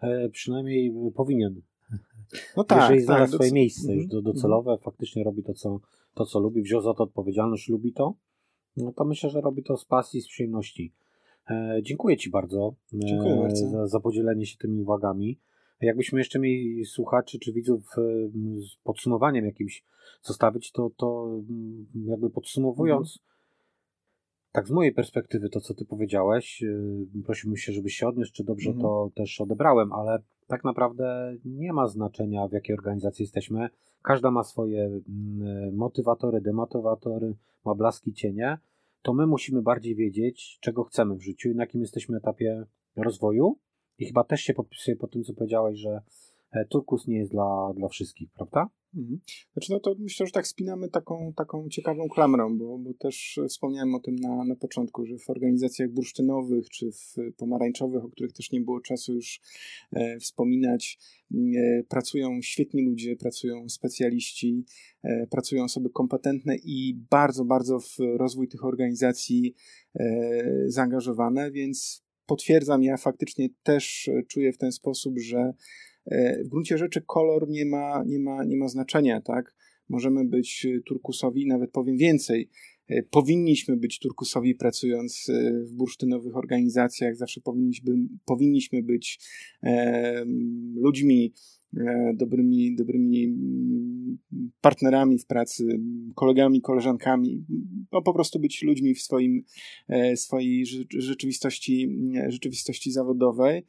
E, 0.00 0.28
przynajmniej 0.28 0.92
powinien. 1.14 1.62
No 2.56 2.64
tak, 2.64 2.80
Jeżeli 2.80 3.00
znalazł 3.00 3.32
tak, 3.32 3.38
swoje 3.38 3.52
miejsce 3.52 3.94
już 3.94 4.04
mhm, 4.04 4.18
mhm. 4.18 4.34
docelowe, 4.34 4.78
faktycznie 4.78 5.24
robi 5.24 5.42
to 5.42 5.54
co, 5.54 5.80
to, 6.14 6.26
co 6.26 6.40
lubi, 6.40 6.62
wziął 6.62 6.82
za 6.82 6.94
to 6.94 7.04
odpowiedzialność, 7.04 7.68
lubi 7.68 7.92
to, 7.92 8.14
no 8.76 8.92
to 8.92 9.04
myślę, 9.04 9.30
że 9.30 9.40
robi 9.40 9.62
to 9.62 9.76
z 9.76 9.84
pasji, 9.84 10.20
z 10.20 10.28
przyjemności. 10.28 10.92
E, 11.50 11.80
dziękuję 11.82 12.16
Ci 12.16 12.30
bardzo, 12.30 12.74
dziękuję 12.92 13.34
e, 13.34 13.40
bardzo. 13.40 13.68
Za, 13.68 13.86
za 13.86 14.00
podzielenie 14.00 14.46
się 14.46 14.56
tymi 14.58 14.80
uwagami. 14.80 15.38
Jakbyśmy 15.80 16.20
jeszcze 16.20 16.38
mieli 16.38 16.84
słuchaczy 16.84 17.38
czy 17.38 17.52
widzów 17.52 17.94
z 18.56 18.76
podsumowaniem 18.84 19.44
jakimś 19.44 19.84
zostawić, 20.22 20.72
to, 20.72 20.90
to 20.96 21.30
jakby 22.04 22.30
podsumowując, 22.30 23.18
Tak, 24.52 24.68
z 24.68 24.70
mojej 24.70 24.92
perspektywy 24.92 25.48
to, 25.48 25.60
co 25.60 25.74
ty 25.74 25.84
powiedziałeś, 25.84 26.60
yy, 26.60 27.22
prosiłbym 27.24 27.56
się, 27.56 27.72
żebyś 27.72 27.94
się 27.94 28.08
odniósł, 28.08 28.32
czy 28.32 28.44
dobrze 28.44 28.70
mhm. 28.70 28.82
to 28.82 29.10
też 29.14 29.40
odebrałem, 29.40 29.92
ale 29.92 30.18
tak 30.46 30.64
naprawdę 30.64 31.36
nie 31.44 31.72
ma 31.72 31.88
znaczenia, 31.88 32.48
w 32.48 32.52
jakiej 32.52 32.76
organizacji 32.76 33.22
jesteśmy. 33.22 33.68
Każda 34.02 34.30
ma 34.30 34.44
swoje 34.44 34.84
mm, 34.84 35.74
motywatory, 35.74 36.40
demotywatory, 36.40 37.34
ma 37.64 37.74
blaski 37.74 38.12
cienie. 38.12 38.58
To 39.02 39.14
my 39.14 39.26
musimy 39.26 39.62
bardziej 39.62 39.94
wiedzieć, 39.94 40.58
czego 40.60 40.84
chcemy 40.84 41.14
w 41.14 41.22
życiu 41.22 41.50
i 41.50 41.54
na 41.54 41.62
jakim 41.62 41.80
jesteśmy 41.80 42.16
etapie 42.16 42.66
rozwoju. 42.96 43.58
I 43.98 44.06
chyba 44.06 44.24
też 44.24 44.40
się 44.40 44.54
podpisuję 44.54 44.96
po 44.96 45.08
tym, 45.08 45.24
co 45.24 45.34
powiedziałeś, 45.34 45.78
że 45.78 46.02
turkus 46.70 47.06
nie 47.06 47.18
jest 47.18 47.30
dla, 47.30 47.72
dla 47.74 47.88
wszystkich, 47.88 48.30
prawda? 48.30 48.68
Mhm. 48.96 49.20
Znaczy, 49.52 49.72
no 49.72 49.80
to 49.80 49.94
myślę, 49.98 50.26
że 50.26 50.32
tak 50.32 50.46
spinamy 50.46 50.88
taką, 50.88 51.32
taką 51.36 51.68
ciekawą 51.68 52.08
klamrą, 52.08 52.58
bo, 52.58 52.78
bo 52.78 52.94
też 52.94 53.40
wspomniałem 53.48 53.94
o 53.94 54.00
tym 54.00 54.16
na, 54.16 54.44
na 54.44 54.56
początku, 54.56 55.06
że 55.06 55.18
w 55.18 55.30
organizacjach 55.30 55.90
bursztynowych 55.90 56.70
czy 56.70 56.90
w 56.92 57.14
pomarańczowych, 57.36 58.04
o 58.04 58.08
których 58.08 58.32
też 58.32 58.52
nie 58.52 58.60
było 58.60 58.80
czasu 58.80 59.14
już 59.14 59.40
e, 59.92 60.18
wspominać, 60.18 60.98
e, 61.34 61.82
pracują 61.88 62.42
świetni 62.42 62.82
ludzie, 62.82 63.16
pracują 63.16 63.68
specjaliści, 63.68 64.64
e, 65.02 65.26
pracują 65.26 65.64
osoby 65.64 65.90
kompetentne 65.90 66.56
i 66.64 66.94
bardzo, 67.10 67.44
bardzo 67.44 67.80
w 67.80 67.96
rozwój 68.16 68.48
tych 68.48 68.64
organizacji 68.64 69.54
e, 69.94 70.64
zaangażowane, 70.66 71.50
więc 71.50 72.02
potwierdzam, 72.26 72.82
ja 72.82 72.96
faktycznie 72.96 73.48
też 73.62 74.10
czuję 74.28 74.52
w 74.52 74.58
ten 74.58 74.72
sposób, 74.72 75.18
że 75.18 75.38
E, 75.38 75.54
w 76.44 76.48
gruncie 76.48 76.78
rzeczy 76.78 77.02
kolor 77.06 77.48
nie 77.48 77.66
ma, 77.66 78.04
nie 78.06 78.18
ma, 78.18 78.44
nie 78.44 78.56
ma 78.56 78.68
znaczenia, 78.68 79.20
tak? 79.20 79.54
Możemy 79.88 80.24
być 80.24 80.66
turkusowi, 80.86 81.46
nawet 81.46 81.70
powiem 81.70 81.96
więcej. 81.96 82.48
E, 82.88 83.02
powinniśmy 83.02 83.76
być 83.76 83.98
turkusowi 83.98 84.54
pracując 84.54 85.28
e, 85.28 85.52
w 85.64 85.72
bursztynowych 85.72 86.36
organizacjach, 86.36 87.16
zawsze 87.16 87.40
powinniśmy, 87.40 87.94
powinniśmy 88.24 88.82
być 88.82 89.18
e, 89.62 90.24
ludźmi, 90.74 91.32
e, 91.76 92.12
dobrymi, 92.14 92.74
dobrymi 92.76 93.36
partnerami 94.60 95.18
w 95.18 95.26
pracy, 95.26 95.80
kolegami, 96.14 96.60
koleżankami, 96.60 97.44
no 97.92 98.02
po 98.02 98.12
prostu 98.12 98.38
być 98.38 98.62
ludźmi 98.62 98.94
w 98.94 99.02
swoim, 99.02 99.44
e, 99.88 100.16
swojej 100.16 100.66
rzeczywistości, 100.98 101.98
rzeczywistości 102.28 102.92
zawodowej. 102.92 103.62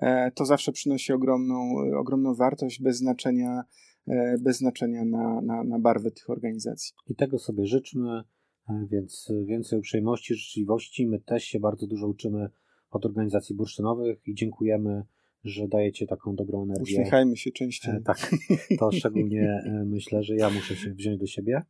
E, 0.00 0.30
to 0.30 0.44
zawsze 0.44 0.72
przynosi 0.72 1.12
ogromną, 1.12 1.74
ogromną 1.98 2.34
wartość 2.34 2.82
bez 2.82 2.96
znaczenia, 2.96 3.64
e, 4.08 4.38
bez 4.38 4.56
znaczenia 4.56 5.04
na, 5.04 5.40
na, 5.40 5.64
na 5.64 5.78
barwę 5.78 6.10
tych 6.10 6.30
organizacji. 6.30 6.94
I 7.08 7.14
tego 7.14 7.38
sobie 7.38 7.66
życzmy, 7.66 8.22
e, 8.68 8.86
więc 8.90 9.32
więcej 9.44 9.78
uprzejmości, 9.78 10.34
życzliwości. 10.34 11.06
My 11.06 11.20
też 11.20 11.44
się 11.44 11.60
bardzo 11.60 11.86
dużo 11.86 12.08
uczymy 12.08 12.48
od 12.90 13.06
organizacji 13.06 13.54
bursztynowych 13.56 14.28
i 14.28 14.34
dziękujemy, 14.34 15.02
że 15.44 15.68
dajecie 15.68 16.06
taką 16.06 16.36
dobrą 16.36 16.62
energię. 16.62 16.82
Uśmiechajmy 16.82 17.36
się 17.36 17.50
częściej. 17.50 17.94
tak, 18.04 18.30
to 18.78 18.92
szczególnie 18.92 19.62
myślę, 19.86 20.22
że 20.22 20.36
ja 20.36 20.50
muszę 20.50 20.76
się 20.76 20.90
wziąć 20.94 21.20
do 21.20 21.26
siebie. 21.26 21.62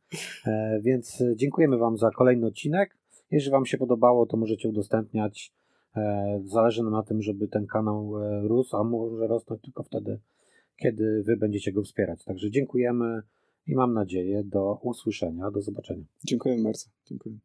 Więc 0.81 1.23
dziękujemy 1.35 1.77
Wam 1.77 1.97
za 1.97 2.11
kolejny 2.11 2.47
odcinek. 2.47 2.97
Jeżeli 3.31 3.51
Wam 3.51 3.65
się 3.65 3.77
podobało, 3.77 4.25
to 4.25 4.37
możecie 4.37 4.69
udostępniać 4.69 5.53
zależy 6.45 6.83
nam 6.83 6.91
na 6.91 7.03
tym, 7.03 7.21
żeby 7.21 7.47
ten 7.47 7.67
kanał 7.67 8.17
e, 8.17 8.41
rósł, 8.41 8.77
a 8.77 8.83
może 8.83 9.27
rosnąć 9.27 9.61
tylko 9.61 9.83
wtedy, 9.83 10.19
kiedy 10.77 11.23
Wy 11.23 11.37
będziecie 11.37 11.71
go 11.71 11.83
wspierać. 11.83 12.23
Także 12.23 12.51
dziękujemy 12.51 13.21
i 13.67 13.75
mam 13.75 13.93
nadzieję 13.93 14.43
do 14.43 14.79
usłyszenia, 14.81 15.51
do 15.51 15.61
zobaczenia. 15.61 16.05
Dziękuję 16.23 16.63
bardzo. 16.63 16.89
Dziękuję. 17.05 17.35